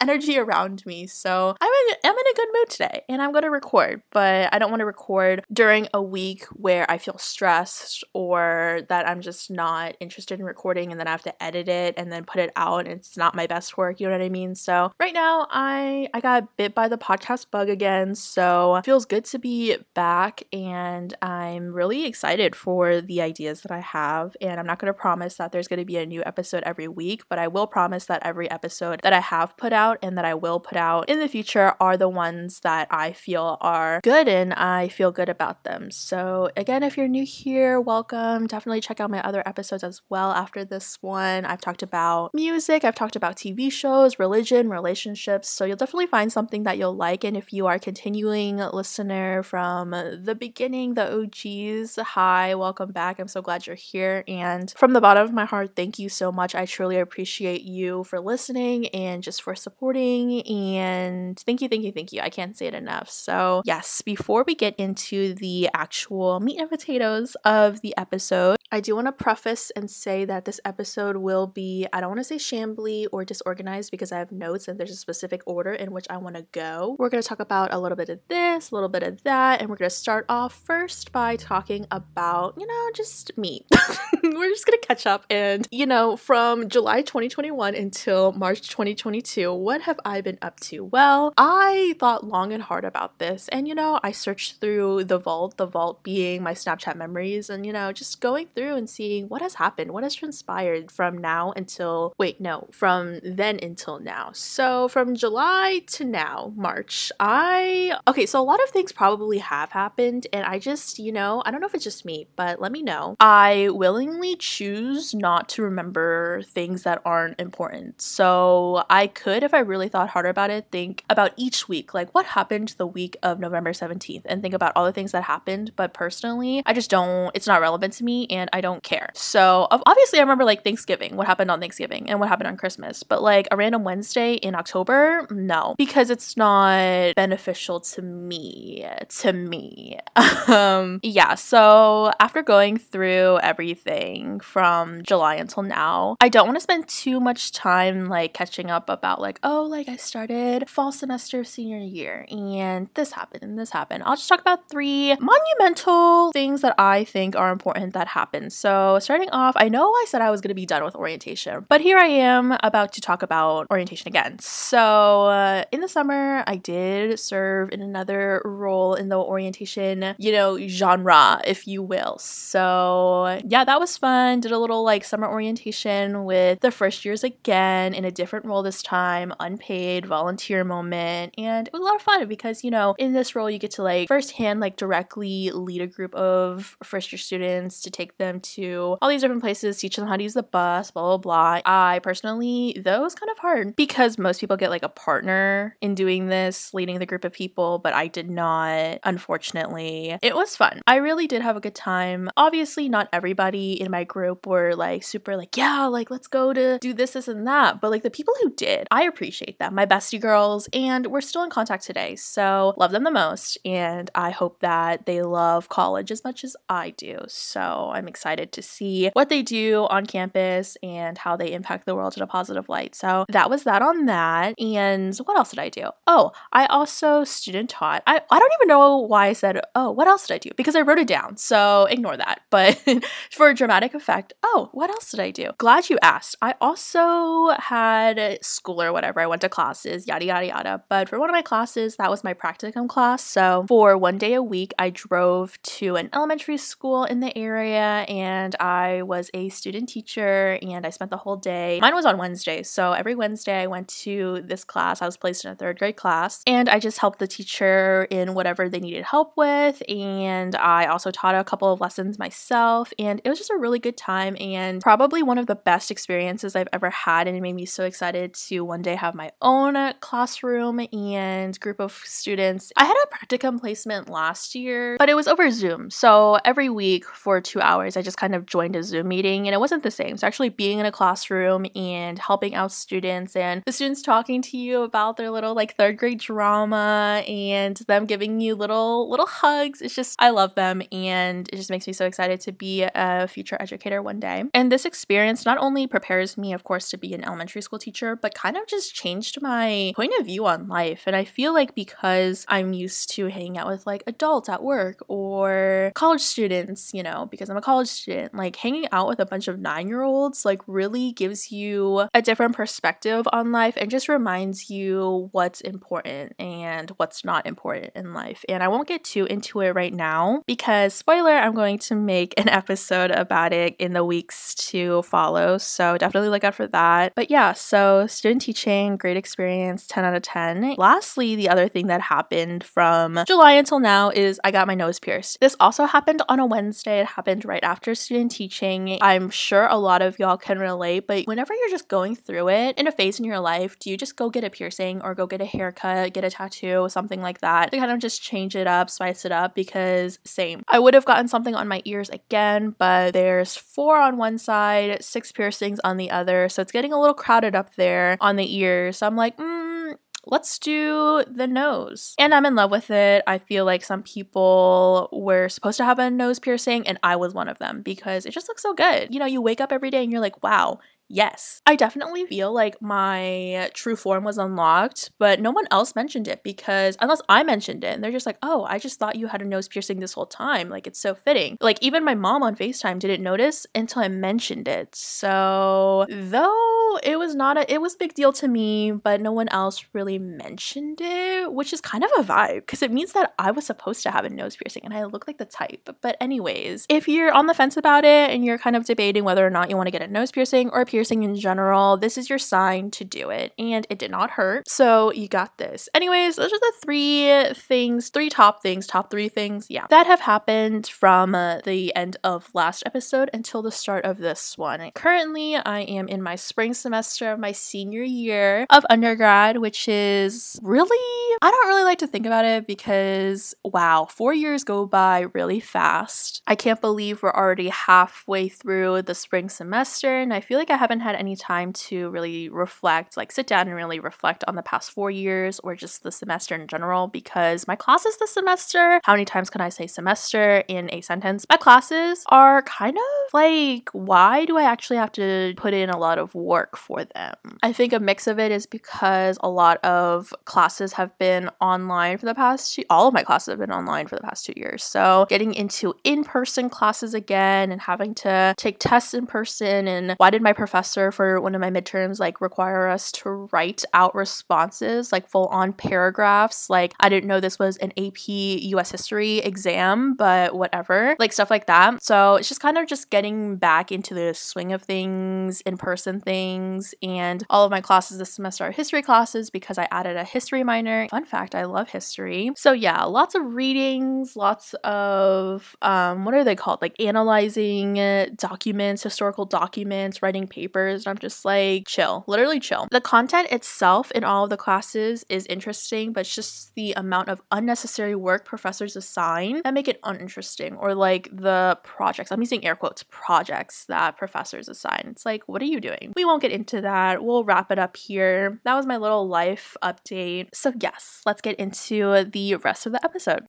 energy 0.00 0.38
around 0.38 0.84
me. 0.86 1.06
So 1.06 1.56
I'm 1.60 1.70
in, 1.88 1.96
I'm 2.04 2.14
in 2.14 2.32
a 2.32 2.36
good 2.36 2.48
mood 2.52 2.70
today 2.70 3.02
and 3.08 3.22
I'm 3.22 3.32
going 3.32 3.44
to 3.44 3.50
record, 3.50 4.02
but 4.10 4.48
I 4.52 4.58
don't 4.58 4.70
want 4.70 4.80
to 4.80 4.86
record 4.86 5.44
during 5.52 5.88
a 5.94 6.02
week 6.02 6.44
where 6.52 6.90
I 6.90 6.98
feel 6.98 7.18
stressed 7.18 8.04
or 8.12 8.80
that 8.88 9.08
I'm 9.08 9.20
just 9.20 9.50
not 9.50 9.96
interested 10.00 10.38
in 10.38 10.46
recording 10.46 10.90
and 10.90 11.00
then 11.00 11.06
I 11.06 11.10
have 11.10 11.22
to 11.22 11.42
edit 11.42 11.68
it 11.68 11.94
and 11.96 12.12
then 12.12 12.24
put 12.24 12.40
it 12.40 12.50
out 12.56 12.86
and 12.86 12.88
it's 12.88 13.16
not 13.16 13.34
my 13.34 13.46
best 13.46 13.76
work, 13.76 14.00
you 14.00 14.06
know 14.06 14.12
what 14.12 14.24
I 14.24 14.28
mean? 14.28 14.54
So 14.54 14.92
right 15.00 15.14
now 15.14 15.46
I 15.50 16.08
I 16.14 16.20
got 16.20 16.56
bit 16.56 16.74
by 16.74 16.88
the 16.88 16.98
podcast 16.98 17.50
bug 17.50 17.68
again, 17.68 18.14
so 18.14 18.76
it 18.76 18.84
feels 18.84 19.04
good 19.04 19.24
to 19.26 19.38
be 19.38 19.76
back 19.94 20.42
and 20.52 21.14
I'm 21.22 21.72
really 21.72 22.06
excited 22.06 22.54
for 22.56 23.00
the 23.00 23.22
ideas 23.22 23.62
that 23.62 23.72
I 23.72 23.80
have 23.80 24.36
and 24.40 24.58
I'm 24.58 24.66
not 24.66 24.78
going 24.78 24.92
to 24.92 24.98
promise 24.98 25.36
that 25.36 25.52
there's 25.52 25.68
going 25.68 25.78
to 25.78 25.84
be 25.84 25.96
a 25.98 26.06
new 26.06 26.22
episode 26.24 26.62
every 26.64 26.88
week, 26.88 27.22
but 27.28 27.38
I 27.38 27.48
will 27.48 27.66
promise 27.66 28.06
that 28.06 28.22
every 28.24 28.50
episode 28.50 29.00
that 29.02 29.12
I 29.12 29.20
have 29.20 29.56
put 29.62 29.72
out 29.72 29.96
and 30.02 30.18
that 30.18 30.24
I 30.24 30.34
will 30.34 30.58
put 30.58 30.76
out 30.76 31.08
in 31.08 31.20
the 31.20 31.28
future 31.28 31.74
are 31.78 31.96
the 31.96 32.08
ones 32.08 32.58
that 32.64 32.88
I 32.90 33.12
feel 33.12 33.58
are 33.60 34.00
good 34.02 34.26
and 34.26 34.52
I 34.54 34.88
feel 34.88 35.12
good 35.12 35.28
about 35.28 35.62
them. 35.62 35.92
So, 35.92 36.50
again, 36.56 36.82
if 36.82 36.96
you're 36.96 37.06
new 37.06 37.24
here, 37.24 37.80
welcome. 37.80 38.48
Definitely 38.48 38.80
check 38.80 38.98
out 38.98 39.08
my 39.08 39.22
other 39.22 39.40
episodes 39.46 39.84
as 39.84 40.02
well 40.10 40.32
after 40.32 40.64
this 40.64 40.98
one. 41.00 41.44
I've 41.44 41.60
talked 41.60 41.84
about 41.84 42.34
music, 42.34 42.82
I've 42.82 42.96
talked 42.96 43.14
about 43.14 43.36
TV 43.36 43.70
shows, 43.70 44.18
religion, 44.18 44.68
relationships. 44.68 45.48
So, 45.48 45.64
you'll 45.64 45.76
definitely 45.76 46.08
find 46.08 46.32
something 46.32 46.64
that 46.64 46.76
you'll 46.76 46.96
like. 46.96 47.22
And 47.22 47.36
if 47.36 47.52
you 47.52 47.68
are 47.68 47.78
continuing 47.78 48.56
listener 48.56 49.44
from 49.44 49.90
the 49.90 50.34
beginning, 50.34 50.94
the 50.94 51.06
OGs, 51.20 52.00
hi, 52.02 52.56
welcome 52.56 52.90
back. 52.90 53.20
I'm 53.20 53.28
so 53.28 53.42
glad 53.42 53.68
you're 53.68 53.76
here. 53.76 54.24
And 54.26 54.74
from 54.76 54.92
the 54.92 55.00
bottom 55.00 55.24
of 55.24 55.32
my 55.32 55.44
heart, 55.44 55.76
thank 55.76 56.00
you 56.00 56.08
so 56.08 56.32
much. 56.32 56.56
I 56.56 56.66
truly 56.66 56.98
appreciate 56.98 57.62
you 57.62 58.02
for 58.02 58.18
listening 58.18 58.88
and 58.88 59.22
just 59.22 59.40
for 59.40 59.51
for 59.52 59.56
supporting 59.56 60.40
and 60.46 61.38
thank 61.40 61.60
you, 61.60 61.68
thank 61.68 61.84
you, 61.84 61.92
thank 61.92 62.10
you. 62.10 62.22
I 62.22 62.30
can't 62.30 62.56
say 62.56 62.66
it 62.66 62.74
enough. 62.74 63.10
So, 63.10 63.62
yes, 63.66 64.00
before 64.00 64.44
we 64.46 64.54
get 64.54 64.74
into 64.76 65.34
the 65.34 65.68
actual 65.74 66.40
meat 66.40 66.58
and 66.58 66.70
potatoes 66.70 67.36
of 67.44 67.82
the 67.82 67.94
episode, 67.98 68.56
I 68.70 68.80
do 68.80 68.94
want 68.94 69.08
to 69.08 69.12
preface 69.12 69.70
and 69.76 69.90
say 69.90 70.24
that 70.24 70.46
this 70.46 70.58
episode 70.64 71.18
will 71.18 71.46
be, 71.46 71.86
I 71.92 72.00
don't 72.00 72.08
want 72.08 72.20
to 72.20 72.24
say 72.24 72.36
shambly 72.36 73.06
or 73.12 73.26
disorganized 73.26 73.90
because 73.90 74.10
I 74.10 74.18
have 74.18 74.32
notes 74.32 74.68
and 74.68 74.80
there's 74.80 74.90
a 74.90 74.96
specific 74.96 75.42
order 75.44 75.74
in 75.74 75.92
which 75.92 76.06
I 76.08 76.16
want 76.16 76.36
to 76.36 76.46
go. 76.52 76.96
We're 76.98 77.10
going 77.10 77.22
to 77.22 77.28
talk 77.28 77.40
about 77.40 77.74
a 77.74 77.78
little 77.78 77.96
bit 77.96 78.08
of 78.08 78.20
this, 78.28 78.70
a 78.70 78.74
little 78.74 78.88
bit 78.88 79.02
of 79.02 79.22
that, 79.24 79.60
and 79.60 79.68
we're 79.68 79.76
going 79.76 79.90
to 79.90 79.94
start 79.94 80.24
off 80.30 80.54
first 80.54 81.12
by 81.12 81.36
talking 81.36 81.86
about, 81.90 82.54
you 82.58 82.66
know, 82.66 82.90
just 82.94 83.36
me. 83.36 83.66
we're 84.38 84.50
just 84.50 84.66
going 84.66 84.78
to 84.80 84.86
catch 84.86 85.06
up 85.06 85.24
and, 85.30 85.66
you 85.70 85.86
know, 85.86 86.16
from 86.16 86.68
July 86.68 87.02
2021 87.02 87.74
until 87.74 88.32
March 88.32 88.68
2022 88.68 89.52
what 89.62 89.82
have 89.82 89.98
I 90.04 90.20
been 90.20 90.38
up 90.42 90.58
to? 90.60 90.84
Well, 90.84 91.32
I 91.36 91.94
thought 91.98 92.24
long 92.24 92.52
and 92.52 92.62
hard 92.62 92.84
about 92.84 93.18
this, 93.18 93.48
and 93.48 93.68
you 93.68 93.74
know, 93.74 94.00
I 94.02 94.12
searched 94.12 94.60
through 94.60 95.04
the 95.04 95.18
vault, 95.18 95.56
the 95.56 95.66
vault 95.66 96.02
being 96.02 96.42
my 96.42 96.52
Snapchat 96.52 96.96
memories, 96.96 97.48
and 97.50 97.64
you 97.66 97.72
know, 97.72 97.92
just 97.92 98.20
going 98.20 98.48
through 98.54 98.76
and 98.76 98.88
seeing 98.88 99.28
what 99.28 99.42
has 99.42 99.54
happened, 99.54 99.92
what 99.92 100.02
has 100.02 100.14
transpired 100.14 100.90
from 100.90 101.18
now 101.18 101.52
until 101.56 102.14
wait, 102.18 102.40
no, 102.40 102.68
from 102.72 103.20
then 103.22 103.58
until 103.62 103.98
now. 103.98 104.30
So 104.32 104.88
from 104.88 105.14
July 105.14 105.82
to 105.88 106.04
now, 106.04 106.52
March, 106.56 107.12
I 107.20 107.98
okay, 108.08 108.26
so 108.26 108.40
a 108.40 108.44
lot 108.44 108.62
of 108.62 108.70
things 108.70 108.92
probably 108.92 109.38
have 109.38 109.72
happened, 109.72 110.26
and 110.32 110.44
I 110.44 110.58
just, 110.58 110.98
you 110.98 111.12
know, 111.12 111.42
I 111.44 111.50
don't 111.50 111.60
know 111.60 111.66
if 111.66 111.74
it's 111.74 111.84
just 111.84 112.04
me, 112.04 112.26
but 112.36 112.60
let 112.60 112.72
me 112.72 112.82
know. 112.82 113.16
I 113.20 113.68
willingly 113.70 114.21
choose 114.36 115.14
not 115.14 115.48
to 115.50 115.62
remember 115.62 116.42
things 116.42 116.84
that 116.84 117.02
aren't 117.04 117.40
important. 117.40 118.00
So 118.00 118.84
I 118.88 119.08
could 119.08 119.32
could, 119.32 119.42
if 119.42 119.54
I 119.54 119.60
really 119.60 119.88
thought 119.88 120.10
harder 120.10 120.28
about 120.28 120.50
it, 120.50 120.66
think 120.70 121.04
about 121.08 121.32
each 121.36 121.68
week, 121.68 121.94
like 121.94 122.12
what 122.14 122.26
happened 122.26 122.74
the 122.76 122.86
week 122.86 123.16
of 123.22 123.40
November 123.40 123.72
17th, 123.72 124.22
and 124.26 124.42
think 124.42 124.52
about 124.52 124.72
all 124.76 124.84
the 124.84 124.92
things 124.92 125.12
that 125.12 125.22
happened. 125.22 125.72
But 125.76 125.94
personally, 125.94 126.62
I 126.66 126.72
just 126.74 126.90
don't, 126.90 127.30
it's 127.34 127.46
not 127.46 127.60
relevant 127.60 127.94
to 127.94 128.04
me 128.04 128.26
and 128.28 128.50
I 128.52 128.60
don't 128.60 128.82
care. 128.82 129.10
So 129.14 129.68
obviously, 129.70 130.18
I 130.18 130.22
remember 130.22 130.44
like 130.44 130.64
Thanksgiving, 130.64 131.16
what 131.16 131.26
happened 131.26 131.50
on 131.50 131.60
Thanksgiving 131.60 132.10
and 132.10 132.20
what 132.20 132.28
happened 132.28 132.48
on 132.48 132.56
Christmas. 132.56 133.02
But 133.02 133.22
like 133.22 133.48
a 133.50 133.56
random 133.56 133.84
Wednesday 133.84 134.34
in 134.34 134.54
October, 134.54 135.26
no, 135.30 135.74
because 135.78 136.10
it's 136.10 136.36
not 136.36 137.14
beneficial 137.14 137.80
to 137.80 138.02
me. 138.02 138.86
To 139.08 139.32
me. 139.32 139.98
um, 140.48 141.00
yeah, 141.02 141.36
so 141.36 142.12
after 142.20 142.42
going 142.42 142.76
through 142.76 143.38
everything 143.42 144.11
from 144.40 145.02
July 145.02 145.36
until 145.36 145.62
now, 145.62 146.16
I 146.20 146.28
don't 146.28 146.46
want 146.46 146.56
to 146.56 146.62
spend 146.62 146.88
too 146.88 147.20
much 147.20 147.52
time 147.52 148.06
like 148.06 148.34
catching 148.34 148.70
up 148.70 148.88
about 148.88 149.20
like, 149.20 149.38
oh, 149.42 149.62
like 149.62 149.88
I 149.88 149.96
started 149.96 150.68
fall 150.68 150.92
semester 150.92 151.40
of 151.40 151.46
senior 151.46 151.78
year 151.78 152.26
and 152.30 152.88
this 152.94 153.12
happened 153.12 153.42
and 153.42 153.58
this 153.58 153.70
happened. 153.70 154.02
I'll 154.04 154.16
just 154.16 154.28
talk 154.28 154.40
about 154.40 154.68
three 154.68 155.16
monumental 155.20 156.32
things 156.32 156.60
that 156.62 156.74
I 156.78 157.04
think 157.04 157.36
are 157.36 157.50
important 157.50 157.94
that 157.94 158.08
happened. 158.08 158.52
So, 158.52 158.98
starting 159.00 159.30
off, 159.30 159.54
I 159.56 159.68
know 159.68 159.90
I 159.90 160.04
said 160.08 160.20
I 160.20 160.30
was 160.30 160.40
going 160.40 160.48
to 160.48 160.54
be 160.54 160.66
done 160.66 160.84
with 160.84 160.94
orientation, 160.94 161.66
but 161.68 161.80
here 161.80 161.98
I 161.98 162.06
am 162.06 162.56
about 162.62 162.92
to 162.94 163.00
talk 163.00 163.22
about 163.22 163.66
orientation 163.70 164.08
again. 164.08 164.38
So, 164.40 165.26
uh, 165.26 165.64
in 165.72 165.80
the 165.80 165.88
summer, 165.88 166.44
I 166.46 166.56
did 166.56 167.18
serve 167.18 167.70
in 167.72 167.82
another 167.82 168.42
role 168.44 168.94
in 168.94 169.08
the 169.08 169.18
orientation, 169.18 170.14
you 170.18 170.32
know, 170.32 170.58
genre, 170.68 171.40
if 171.46 171.66
you 171.66 171.82
will. 171.82 172.18
So, 172.18 173.40
yeah, 173.44 173.64
that 173.64 173.80
was 173.80 173.96
fun. 174.02 174.40
Did 174.40 174.50
a 174.50 174.58
little 174.58 174.82
like 174.82 175.04
summer 175.04 175.28
orientation 175.28 176.24
with 176.24 176.58
the 176.58 176.72
first 176.72 177.04
years 177.04 177.22
again 177.22 177.94
in 177.94 178.04
a 178.04 178.10
different 178.10 178.44
role 178.46 178.64
this 178.64 178.82
time 178.82 179.32
unpaid 179.38 180.04
volunteer 180.06 180.64
moment. 180.64 181.32
And 181.38 181.68
it 181.68 181.72
was 181.72 181.80
a 181.80 181.84
lot 181.84 181.94
of 181.94 182.02
fun 182.02 182.26
because, 182.26 182.64
you 182.64 182.70
know, 182.72 182.96
in 182.98 183.12
this 183.12 183.36
role, 183.36 183.48
you 183.48 183.58
get 183.58 183.70
to 183.72 183.84
like 183.84 184.08
firsthand, 184.08 184.58
like 184.58 184.76
directly 184.76 185.52
lead 185.52 185.80
a 185.80 185.86
group 185.86 186.14
of 186.16 186.76
first 186.82 187.12
year 187.12 187.18
students 187.18 187.80
to 187.82 187.92
take 187.92 188.18
them 188.18 188.40
to 188.40 188.98
all 189.00 189.08
these 189.08 189.20
different 189.20 189.40
places, 189.40 189.78
teach 189.78 189.94
them 189.94 190.08
how 190.08 190.16
to 190.16 190.22
use 190.22 190.34
the 190.34 190.42
bus, 190.42 190.90
blah, 190.90 191.16
blah, 191.16 191.18
blah. 191.18 191.60
I 191.64 192.00
personally, 192.02 192.76
though, 192.82 192.96
it 192.96 193.02
was 193.02 193.14
kind 193.14 193.30
of 193.30 193.38
hard 193.38 193.76
because 193.76 194.18
most 194.18 194.40
people 194.40 194.56
get 194.56 194.70
like 194.70 194.82
a 194.82 194.88
partner 194.88 195.76
in 195.80 195.94
doing 195.94 196.26
this, 196.26 196.74
leading 196.74 196.98
the 196.98 197.06
group 197.06 197.24
of 197.24 197.32
people, 197.32 197.78
but 197.78 197.92
I 197.92 198.08
did 198.08 198.28
not, 198.28 198.98
unfortunately. 199.04 200.18
It 200.22 200.34
was 200.34 200.56
fun. 200.56 200.82
I 200.88 200.96
really 200.96 201.28
did 201.28 201.42
have 201.42 201.56
a 201.56 201.60
good 201.60 201.76
time. 201.76 202.28
Obviously, 202.36 202.88
not 202.88 203.08
everybody 203.12 203.80
in 203.80 203.91
my 203.92 204.02
group 204.02 204.46
were 204.46 204.74
like 204.74 205.04
super, 205.04 205.36
like, 205.36 205.56
yeah, 205.56 205.86
like, 205.86 206.10
let's 206.10 206.26
go 206.26 206.52
to 206.52 206.78
do 206.80 206.92
this, 206.92 207.12
this, 207.12 207.28
and 207.28 207.46
that. 207.46 207.80
But 207.80 207.92
like 207.92 208.02
the 208.02 208.10
people 208.10 208.34
who 208.42 208.50
did, 208.50 208.88
I 208.90 209.04
appreciate 209.04 209.60
them, 209.60 209.76
my 209.76 209.86
bestie 209.86 210.20
girls, 210.20 210.68
and 210.72 211.06
we're 211.06 211.20
still 211.20 211.44
in 211.44 211.50
contact 211.50 211.84
today. 211.84 212.16
So 212.16 212.74
love 212.76 212.90
them 212.90 213.04
the 213.04 213.10
most. 213.10 213.58
And 213.64 214.10
I 214.14 214.30
hope 214.30 214.60
that 214.60 215.06
they 215.06 215.22
love 215.22 215.68
college 215.68 216.10
as 216.10 216.24
much 216.24 216.42
as 216.42 216.56
I 216.68 216.90
do. 216.90 217.18
So 217.28 217.92
I'm 217.94 218.08
excited 218.08 218.50
to 218.52 218.62
see 218.62 219.10
what 219.12 219.28
they 219.28 219.42
do 219.42 219.86
on 219.90 220.06
campus 220.06 220.76
and 220.82 221.18
how 221.18 221.36
they 221.36 221.52
impact 221.52 221.86
the 221.86 221.94
world 221.94 222.16
in 222.16 222.22
a 222.22 222.26
positive 222.26 222.68
light. 222.68 222.94
So 222.94 223.26
that 223.28 223.50
was 223.50 223.64
that 223.64 223.82
on 223.82 224.06
that. 224.06 224.58
And 224.58 225.16
what 225.18 225.36
else 225.36 225.50
did 225.50 225.58
I 225.58 225.68
do? 225.68 225.90
Oh, 226.06 226.32
I 226.52 226.66
also 226.66 227.24
student 227.24 227.68
taught. 227.68 228.02
I, 228.06 228.22
I 228.30 228.38
don't 228.38 228.52
even 228.58 228.68
know 228.68 228.96
why 228.96 229.26
I 229.26 229.32
said, 229.34 229.60
oh, 229.74 229.90
what 229.90 230.08
else 230.08 230.26
did 230.26 230.34
I 230.34 230.38
do? 230.38 230.50
Because 230.56 230.74
I 230.74 230.80
wrote 230.80 230.98
it 230.98 231.06
down. 231.06 231.36
So 231.36 231.84
ignore 231.90 232.16
that. 232.16 232.40
But 232.48 232.82
for 233.30 233.50
a 233.50 233.54
effect, 233.90 234.32
oh, 234.42 234.70
what 234.72 234.90
else 234.90 235.10
did 235.10 235.20
I 235.20 235.30
do? 235.30 235.50
Glad 235.58 235.90
you 235.90 235.98
asked. 236.00 236.36
I 236.40 236.54
also 236.60 237.50
had 237.58 238.38
school 238.42 238.80
or 238.80 238.92
whatever. 238.92 239.20
I 239.20 239.26
went 239.26 239.42
to 239.42 239.48
classes, 239.48 240.06
yada, 240.06 240.24
yada, 240.24 240.46
yada. 240.46 240.84
But 240.88 241.08
for 241.08 241.18
one 241.18 241.28
of 241.28 241.34
my 241.34 241.42
classes, 241.42 241.96
that 241.96 242.10
was 242.10 242.24
my 242.24 242.34
practicum 242.34 242.88
class. 242.88 243.24
So 243.24 243.64
for 243.68 243.98
one 243.98 244.18
day 244.18 244.34
a 244.34 244.42
week, 244.42 244.72
I 244.78 244.90
drove 244.90 245.60
to 245.62 245.96
an 245.96 246.08
elementary 246.14 246.56
school 246.56 247.04
in 247.04 247.20
the 247.20 247.36
area 247.36 248.04
and 248.08 248.54
I 248.60 249.02
was 249.02 249.30
a 249.34 249.48
student 249.48 249.88
teacher 249.88 250.58
and 250.62 250.86
I 250.86 250.90
spent 250.90 251.10
the 251.10 251.16
whole 251.16 251.36
day. 251.36 251.78
Mine 251.80 251.94
was 251.94 252.06
on 252.06 252.18
Wednesday. 252.18 252.62
So 252.62 252.92
every 252.92 253.14
Wednesday, 253.14 253.62
I 253.62 253.66
went 253.66 253.88
to 253.88 254.42
this 254.44 254.64
class. 254.64 255.02
I 255.02 255.06
was 255.06 255.16
placed 255.16 255.44
in 255.44 255.50
a 255.50 255.54
third 255.54 255.78
grade 255.78 255.96
class 255.96 256.42
and 256.46 256.68
I 256.68 256.78
just 256.78 256.98
helped 256.98 257.18
the 257.18 257.26
teacher 257.26 258.06
in 258.10 258.34
whatever 258.34 258.68
they 258.68 258.80
needed 258.80 259.04
help 259.04 259.32
with. 259.36 259.82
And 259.88 260.54
I 260.56 260.86
also 260.86 261.10
taught 261.10 261.34
a 261.34 261.44
couple 261.44 261.72
of 261.72 261.80
lessons 261.80 262.18
myself. 262.18 262.92
And 262.98 263.20
it 263.24 263.28
was 263.28 263.38
just 263.38 263.50
a 263.50 263.56
really 263.56 263.71
good 263.78 263.96
time 263.96 264.36
and 264.40 264.80
probably 264.80 265.22
one 265.22 265.38
of 265.38 265.46
the 265.46 265.54
best 265.54 265.90
experiences 265.90 266.56
I've 266.56 266.68
ever 266.72 266.90
had. 266.90 267.26
And 267.26 267.36
it 267.36 267.40
made 267.40 267.54
me 267.54 267.66
so 267.66 267.84
excited 267.84 268.34
to 268.34 268.60
one 268.60 268.82
day 268.82 268.94
have 268.94 269.14
my 269.14 269.32
own 269.40 269.76
uh, 269.76 269.92
classroom 270.00 270.80
and 270.92 271.58
group 271.60 271.80
of 271.80 271.92
students. 272.04 272.72
I 272.76 272.84
had 272.84 272.96
a 273.04 273.14
practicum 273.14 273.60
placement 273.60 274.08
last 274.08 274.54
year, 274.54 274.96
but 274.98 275.08
it 275.08 275.14
was 275.14 275.28
over 275.28 275.50
Zoom. 275.50 275.90
So 275.90 276.38
every 276.44 276.68
week 276.68 277.04
for 277.04 277.40
two 277.40 277.60
hours, 277.60 277.96
I 277.96 278.02
just 278.02 278.16
kind 278.16 278.34
of 278.34 278.46
joined 278.46 278.76
a 278.76 278.82
Zoom 278.82 279.08
meeting 279.08 279.46
and 279.46 279.54
it 279.54 279.60
wasn't 279.60 279.82
the 279.82 279.90
same. 279.90 280.16
So 280.16 280.26
actually 280.26 280.50
being 280.50 280.78
in 280.78 280.86
a 280.86 280.92
classroom 280.92 281.66
and 281.74 282.18
helping 282.18 282.54
out 282.54 282.72
students 282.72 283.36
and 283.36 283.62
the 283.64 283.72
students 283.72 284.02
talking 284.02 284.42
to 284.42 284.56
you 284.56 284.82
about 284.82 285.16
their 285.16 285.30
little 285.30 285.54
like 285.54 285.76
third 285.76 285.98
grade 285.98 286.20
drama 286.20 287.22
and 287.26 287.76
them 287.88 288.06
giving 288.06 288.40
you 288.40 288.54
little 288.54 289.10
little 289.10 289.26
hugs. 289.26 289.80
It's 289.80 289.94
just 289.94 290.20
I 290.20 290.30
love 290.30 290.54
them 290.54 290.82
and 290.90 291.48
it 291.52 291.56
just 291.56 291.70
makes 291.70 291.86
me 291.86 291.92
so 291.92 292.06
excited 292.06 292.40
to 292.40 292.52
be 292.52 292.82
a 292.94 293.28
future 293.28 293.56
educator 293.62 294.02
one 294.02 294.20
day. 294.20 294.44
And 294.52 294.70
this 294.70 294.84
experience 294.84 295.46
not 295.46 295.58
only 295.58 295.86
prepares 295.86 296.36
me 296.36 296.52
of 296.52 296.64
course 296.64 296.90
to 296.90 296.98
be 296.98 297.14
an 297.14 297.24
elementary 297.24 297.62
school 297.62 297.78
teacher, 297.78 298.16
but 298.16 298.34
kind 298.34 298.56
of 298.56 298.66
just 298.66 298.94
changed 298.94 299.40
my 299.40 299.92
point 299.96 300.12
of 300.18 300.26
view 300.26 300.46
on 300.46 300.68
life. 300.68 301.04
And 301.06 301.16
I 301.16 301.24
feel 301.24 301.54
like 301.54 301.74
because 301.74 302.44
I'm 302.48 302.72
used 302.72 303.10
to 303.14 303.26
hanging 303.28 303.58
out 303.58 303.68
with 303.68 303.86
like 303.86 304.02
adults 304.06 304.48
at 304.48 304.62
work 304.62 305.02
or 305.08 305.92
college 305.94 306.20
students, 306.20 306.92
you 306.92 307.02
know, 307.02 307.26
because 307.30 307.48
I'm 307.48 307.56
a 307.56 307.62
college 307.62 307.88
student, 307.88 308.34
like 308.34 308.56
hanging 308.56 308.86
out 308.92 309.08
with 309.08 309.20
a 309.20 309.26
bunch 309.26 309.48
of 309.48 309.58
nine 309.58 309.88
year 309.88 310.02
olds, 310.02 310.44
like 310.44 310.60
really 310.66 311.12
gives 311.12 311.52
you 311.52 312.08
a 312.12 312.22
different 312.22 312.54
perspective 312.54 313.26
on 313.32 313.52
life 313.52 313.74
and 313.76 313.90
just 313.90 314.08
reminds 314.08 314.70
you 314.70 315.28
what's 315.32 315.60
important 315.60 316.34
and 316.38 316.90
what's 316.96 317.24
not 317.24 317.46
important 317.46 317.92
in 317.94 318.12
life. 318.14 318.44
And 318.48 318.62
I 318.62 318.68
won't 318.68 318.88
get 318.88 319.04
too 319.04 319.26
into 319.26 319.60
it 319.60 319.74
right 319.74 319.92
now 319.92 320.42
because, 320.46 320.94
spoiler, 320.94 321.32
I'm 321.32 321.54
going 321.54 321.78
to 321.78 321.94
make 321.94 322.34
an 322.36 322.48
episode 322.62 323.10
about 323.10 323.51
it 323.52 323.76
in 323.78 323.92
the 323.92 324.04
weeks 324.04 324.54
to 324.54 325.02
follow. 325.02 325.58
So 325.58 325.98
definitely 325.98 326.30
look 326.30 326.44
out 326.44 326.54
for 326.54 326.66
that. 326.68 327.14
But 327.14 327.30
yeah, 327.30 327.52
so 327.52 328.06
student 328.06 328.42
teaching, 328.42 328.96
great 328.96 329.16
experience, 329.16 329.86
10 329.86 330.04
out 330.04 330.14
of 330.14 330.22
10. 330.22 330.74
Lastly, 330.78 331.36
the 331.36 331.48
other 331.48 331.68
thing 331.68 331.86
that 331.88 332.00
happened 332.00 332.64
from 332.64 333.20
July 333.26 333.52
until 333.52 333.80
now 333.80 334.10
is 334.10 334.40
I 334.44 334.50
got 334.50 334.66
my 334.66 334.74
nose 334.74 334.98
pierced. 334.98 335.40
This 335.40 335.56
also 335.60 335.84
happened 335.84 336.22
on 336.28 336.40
a 336.40 336.46
Wednesday. 336.46 337.00
It 337.00 337.06
happened 337.06 337.44
right 337.44 337.62
after 337.62 337.94
student 337.94 338.32
teaching. 338.32 338.98
I'm 339.00 339.30
sure 339.30 339.66
a 339.66 339.76
lot 339.76 340.02
of 340.02 340.18
y'all 340.18 340.36
can 340.36 340.58
relate, 340.58 341.06
but 341.06 341.26
whenever 341.26 341.54
you're 341.54 341.70
just 341.70 341.88
going 341.88 342.16
through 342.16 342.48
it 342.48 342.78
in 342.78 342.86
a 342.86 342.92
phase 342.92 343.18
in 343.18 343.24
your 343.24 343.40
life, 343.40 343.78
do 343.78 343.90
you 343.90 343.96
just 343.96 344.16
go 344.16 344.30
get 344.30 344.44
a 344.44 344.50
piercing 344.50 345.00
or 345.02 345.14
go 345.14 345.26
get 345.26 345.40
a 345.40 345.46
haircut, 345.46 346.12
get 346.12 346.24
a 346.24 346.30
tattoo, 346.30 346.86
something 346.88 347.20
like 347.20 347.40
that 347.40 347.70
to 347.70 347.78
kind 347.78 347.90
of 347.92 347.98
just 347.98 348.22
change 348.22 348.56
it 348.56 348.66
up, 348.66 348.90
spice 348.90 349.24
it 349.24 349.32
up? 349.32 349.54
Because 349.54 350.18
same. 350.24 350.62
I 350.68 350.78
would 350.78 350.94
have 350.94 351.04
gotten 351.04 351.28
something 351.28 351.54
on 351.54 351.68
my 351.68 351.82
ears 351.84 352.08
again, 352.08 352.74
but 352.78 353.12
there's 353.32 353.56
four 353.56 353.96
on 353.96 354.18
one 354.18 354.36
side, 354.36 355.02
six 355.02 355.32
piercings 355.32 355.80
on 355.84 355.96
the 355.96 356.10
other. 356.10 356.50
So 356.50 356.60
it's 356.60 356.72
getting 356.72 356.92
a 356.92 357.00
little 357.00 357.14
crowded 357.14 357.54
up 357.54 357.74
there 357.76 358.18
on 358.20 358.36
the 358.36 358.56
ears. 358.56 358.98
So 358.98 359.06
I'm 359.06 359.16
like, 359.16 359.38
mm, 359.38 359.96
let's 360.26 360.58
do 360.58 361.24
the 361.26 361.46
nose. 361.46 362.14
And 362.18 362.34
I'm 362.34 362.44
in 362.44 362.54
love 362.54 362.70
with 362.70 362.90
it. 362.90 363.22
I 363.26 363.38
feel 363.38 363.64
like 363.64 363.84
some 363.84 364.02
people 364.02 365.08
were 365.12 365.48
supposed 365.48 365.78
to 365.78 365.84
have 365.86 365.98
a 365.98 366.10
nose 366.10 366.38
piercing, 366.38 366.86
and 366.86 366.98
I 367.02 367.16
was 367.16 367.32
one 367.32 367.48
of 367.48 367.58
them 367.58 367.80
because 367.80 368.26
it 368.26 368.32
just 368.32 368.48
looks 368.48 368.62
so 368.62 368.74
good. 368.74 369.12
You 369.14 369.18
know, 369.18 369.26
you 369.26 369.40
wake 369.40 369.62
up 369.62 369.72
every 369.72 369.90
day 369.90 370.02
and 370.02 370.12
you're 370.12 370.20
like, 370.20 370.42
wow, 370.42 370.78
Yes, 371.14 371.60
I 371.66 371.76
definitely 371.76 372.24
feel 372.24 372.54
like 372.54 372.80
my 372.80 373.70
true 373.74 373.96
form 373.96 374.24
was 374.24 374.38
unlocked, 374.38 375.10
but 375.18 375.40
no 375.40 375.50
one 375.50 375.66
else 375.70 375.94
mentioned 375.94 376.26
it 376.26 376.42
because 376.42 376.96
unless 377.02 377.20
I 377.28 377.42
mentioned 377.42 377.84
it, 377.84 377.88
and 377.92 378.02
they're 378.02 378.10
just 378.10 378.24
like, 378.24 378.38
oh, 378.42 378.64
I 378.64 378.78
just 378.78 378.98
thought 378.98 379.16
you 379.16 379.26
had 379.26 379.42
a 379.42 379.44
nose 379.44 379.68
piercing 379.68 380.00
this 380.00 380.14
whole 380.14 380.24
time. 380.24 380.70
Like, 380.70 380.86
it's 380.86 380.98
so 380.98 381.14
fitting. 381.14 381.58
Like, 381.60 381.76
even 381.82 382.02
my 382.02 382.14
mom 382.14 382.42
on 382.42 382.56
FaceTime 382.56 382.98
didn't 382.98 383.22
notice 383.22 383.66
until 383.74 384.00
I 384.00 384.08
mentioned 384.08 384.66
it. 384.68 384.94
So, 384.94 386.06
though 386.08 386.98
it 387.02 387.18
was 387.18 387.34
not 387.34 387.58
a, 387.58 387.70
it 387.70 387.82
was 387.82 387.94
a 387.94 387.98
big 387.98 388.14
deal 388.14 388.32
to 388.32 388.48
me, 388.48 388.92
but 388.92 389.20
no 389.20 389.32
one 389.32 389.50
else 389.50 389.84
really 389.92 390.18
mentioned 390.18 391.02
it, 391.02 391.52
which 391.52 391.74
is 391.74 391.82
kind 391.82 392.04
of 392.04 392.10
a 392.16 392.22
vibe 392.22 392.60
because 392.60 392.80
it 392.80 392.90
means 392.90 393.12
that 393.12 393.34
I 393.38 393.50
was 393.50 393.66
supposed 393.66 394.02
to 394.04 394.10
have 394.10 394.24
a 394.24 394.30
nose 394.30 394.56
piercing 394.56 394.86
and 394.86 394.94
I 394.94 395.04
look 395.04 395.26
like 395.26 395.36
the 395.36 395.44
type. 395.44 395.90
But, 396.00 396.16
anyways, 396.22 396.86
if 396.88 397.06
you're 397.06 397.32
on 397.32 397.48
the 397.48 397.54
fence 397.54 397.76
about 397.76 398.06
it 398.06 398.30
and 398.30 398.46
you're 398.46 398.56
kind 398.56 398.76
of 398.76 398.86
debating 398.86 399.24
whether 399.24 399.46
or 399.46 399.50
not 399.50 399.68
you 399.68 399.76
want 399.76 399.88
to 399.88 399.92
get 399.92 400.00
a 400.00 400.06
nose 400.06 400.32
piercing 400.32 400.70
or 400.70 400.80
a 400.80 400.86
piercing, 400.86 401.01
piercing 401.02 401.24
in 401.24 401.34
general, 401.34 401.96
this 401.96 402.16
is 402.16 402.30
your 402.30 402.38
sign 402.38 402.88
to 402.88 403.04
do 403.04 403.28
it. 403.28 403.52
And 403.58 403.84
it 403.90 403.98
did 403.98 404.12
not 404.12 404.30
hurt. 404.30 404.68
So 404.68 405.12
you 405.12 405.26
got 405.26 405.58
this. 405.58 405.88
Anyways, 405.94 406.36
those 406.36 406.52
are 406.52 406.60
the 406.60 406.72
three 406.80 407.52
things, 407.54 408.08
three 408.10 408.28
top 408.28 408.62
things, 408.62 408.86
top 408.86 409.10
three 409.10 409.28
things, 409.28 409.66
yeah, 409.68 409.86
that 409.90 410.06
have 410.06 410.20
happened 410.20 410.86
from 410.86 411.34
uh, 411.34 411.58
the 411.64 411.92
end 411.96 412.18
of 412.22 412.50
last 412.54 412.84
episode 412.86 413.30
until 413.34 413.62
the 413.62 413.72
start 413.72 414.04
of 414.04 414.18
this 414.18 414.56
one. 414.56 414.92
Currently, 414.94 415.56
I 415.56 415.80
am 415.80 416.06
in 416.06 416.22
my 416.22 416.36
spring 416.36 416.72
semester 416.72 417.32
of 417.32 417.40
my 417.40 417.50
senior 417.50 418.04
year 418.04 418.64
of 418.70 418.86
undergrad, 418.88 419.58
which 419.58 419.88
is 419.88 420.60
really, 420.62 420.96
I 421.42 421.50
don't 421.50 421.66
really 421.66 421.82
like 421.82 421.98
to 421.98 422.06
think 422.06 422.26
about 422.26 422.44
it 422.44 422.68
because, 422.68 423.56
wow, 423.64 424.06
four 424.08 424.32
years 424.32 424.62
go 424.62 424.86
by 424.86 425.26
really 425.34 425.58
fast. 425.58 426.42
I 426.46 426.54
can't 426.54 426.80
believe 426.80 427.24
we're 427.24 427.32
already 427.32 427.70
halfway 427.70 428.48
through 428.48 429.02
the 429.02 429.16
spring 429.16 429.48
semester, 429.48 430.16
and 430.16 430.32
I 430.32 430.40
feel 430.40 430.60
like 430.60 430.70
I 430.70 430.76
haven't 430.82 430.98
had 430.98 431.14
any 431.14 431.36
time 431.36 431.72
to 431.72 432.10
really 432.10 432.48
reflect, 432.48 433.16
like 433.16 433.30
sit 433.30 433.46
down 433.46 433.68
and 433.68 433.76
really 433.76 434.00
reflect 434.00 434.42
on 434.48 434.56
the 434.56 434.64
past 434.64 434.90
four 434.90 435.12
years 435.12 435.60
or 435.60 435.76
just 435.76 436.02
the 436.02 436.10
semester 436.10 436.56
in 436.56 436.66
general 436.66 437.06
because 437.06 437.68
my 437.68 437.76
classes 437.76 438.16
this 438.18 438.32
semester, 438.32 439.00
how 439.04 439.12
many 439.12 439.24
times 439.24 439.48
can 439.48 439.60
I 439.60 439.68
say 439.68 439.86
semester 439.86 440.64
in 440.66 440.92
a 440.92 441.00
sentence? 441.00 441.46
My 441.48 441.56
classes 441.56 442.24
are 442.30 442.62
kind 442.62 442.96
of 442.96 443.32
like, 443.32 443.90
why 443.92 444.44
do 444.44 444.58
I 444.58 444.64
actually 444.64 444.96
have 444.96 445.12
to 445.12 445.54
put 445.56 445.72
in 445.72 445.88
a 445.88 445.96
lot 445.96 446.18
of 446.18 446.34
work 446.34 446.76
for 446.76 447.04
them? 447.04 447.34
I 447.62 447.72
think 447.72 447.92
a 447.92 448.00
mix 448.00 448.26
of 448.26 448.40
it 448.40 448.50
is 448.50 448.66
because 448.66 449.38
a 449.40 449.48
lot 449.48 449.78
of 449.84 450.34
classes 450.46 450.94
have 450.94 451.16
been 451.18 451.48
online 451.60 452.18
for 452.18 452.26
the 452.26 452.34
past 452.34 452.74
two, 452.74 452.82
all 452.90 453.06
of 453.06 453.14
my 453.14 453.22
classes 453.22 453.52
have 453.52 453.60
been 453.60 453.70
online 453.70 454.08
for 454.08 454.16
the 454.16 454.22
past 454.22 454.46
two 454.46 454.54
years. 454.56 454.82
So 454.82 455.26
getting 455.28 455.54
into 455.54 455.94
in 456.02 456.24
person 456.24 456.68
classes 456.68 457.14
again 457.14 457.70
and 457.70 457.80
having 457.80 458.16
to 458.16 458.52
take 458.56 458.78
tests 458.80 459.14
in 459.14 459.28
person. 459.28 459.86
And 459.86 460.16
why 460.16 460.30
did 460.30 460.42
my 460.42 460.52
professor 460.52 460.71
for 461.12 461.40
one 461.40 461.54
of 461.54 461.60
my 461.60 461.70
midterms 461.70 462.18
like 462.18 462.40
require 462.40 462.88
us 462.88 463.12
to 463.12 463.48
write 463.52 463.84
out 463.92 464.14
responses, 464.14 465.12
like 465.12 465.28
full 465.28 465.46
on 465.46 465.72
paragraphs? 465.72 466.70
Like, 466.70 466.94
I 467.00 467.08
didn't 467.08 467.28
know 467.28 467.40
this 467.40 467.58
was 467.58 467.76
an 467.78 467.92
AP 467.98 468.28
US 468.28 468.90
history 468.90 469.38
exam, 469.38 470.14
but 470.14 470.54
whatever, 470.54 471.14
like 471.18 471.32
stuff 471.32 471.50
like 471.50 471.66
that. 471.66 472.02
So 472.02 472.36
it's 472.36 472.48
just 472.48 472.60
kind 472.60 472.78
of 472.78 472.86
just 472.86 473.10
getting 473.10 473.56
back 473.56 473.92
into 473.92 474.14
the 474.14 474.34
swing 474.34 474.72
of 474.72 474.82
things, 474.82 475.60
in 475.62 475.76
person 475.76 476.20
things, 476.20 476.94
and 477.02 477.44
all 477.50 477.64
of 477.64 477.70
my 477.70 477.80
classes 477.80 478.18
this 478.18 478.32
semester 478.32 478.64
are 478.64 478.70
history 478.70 479.02
classes 479.02 479.50
because 479.50 479.78
I 479.78 479.86
added 479.90 480.16
a 480.16 480.24
history 480.24 480.64
minor. 480.64 481.08
Fun 481.08 481.24
fact, 481.24 481.54
I 481.54 481.64
love 481.64 481.90
history. 481.90 482.50
So 482.56 482.72
yeah, 482.72 483.04
lots 483.04 483.34
of 483.34 483.54
readings, 483.54 484.36
lots 484.36 484.74
of 484.84 485.76
um, 485.82 486.24
what 486.24 486.34
are 486.34 486.44
they 486.44 486.56
called? 486.56 486.80
Like 486.82 486.98
analyzing 487.00 487.94
documents, 488.36 489.02
historical 489.02 489.44
documents, 489.44 490.22
writing 490.22 490.46
papers. 490.46 490.61
I'm 491.06 491.18
just 491.18 491.44
like 491.44 491.86
chill, 491.86 492.24
literally 492.26 492.60
chill. 492.60 492.88
The 492.90 493.00
content 493.00 493.48
itself 493.50 494.10
in 494.12 494.24
all 494.24 494.44
of 494.44 494.50
the 494.50 494.56
classes 494.56 495.24
is 495.28 495.46
interesting, 495.46 496.12
but 496.12 496.20
it's 496.20 496.34
just 496.34 496.74
the 496.74 496.92
amount 496.94 497.28
of 497.28 497.42
unnecessary 497.50 498.14
work 498.14 498.44
professors 498.44 498.96
assign 498.96 499.62
that 499.64 499.74
make 499.74 499.88
it 499.88 500.00
uninteresting 500.04 500.76
or 500.76 500.94
like 500.94 501.28
the 501.32 501.78
projects. 501.82 502.32
I'm 502.32 502.40
using 502.40 502.64
air 502.64 502.76
quotes 502.76 503.04
projects 503.10 503.84
that 503.86 504.16
professors 504.16 504.68
assign. 504.68 505.08
It's 505.08 505.26
like, 505.26 505.48
what 505.48 505.62
are 505.62 505.66
you 505.66 505.80
doing? 505.80 506.12
We 506.16 506.24
won't 506.24 506.42
get 506.42 506.52
into 506.52 506.80
that. 506.80 507.24
We'll 507.24 507.44
wrap 507.44 507.70
it 507.70 507.78
up 507.78 507.96
here. 507.96 508.60
That 508.64 508.74
was 508.74 508.86
my 508.86 508.96
little 508.96 509.28
life 509.28 509.76
update. 509.82 510.48
So, 510.54 510.72
yes, 510.80 511.22
let's 511.26 511.40
get 511.40 511.56
into 511.56 512.24
the 512.24 512.56
rest 512.56 512.86
of 512.86 512.92
the 512.92 513.04
episode. 513.04 513.46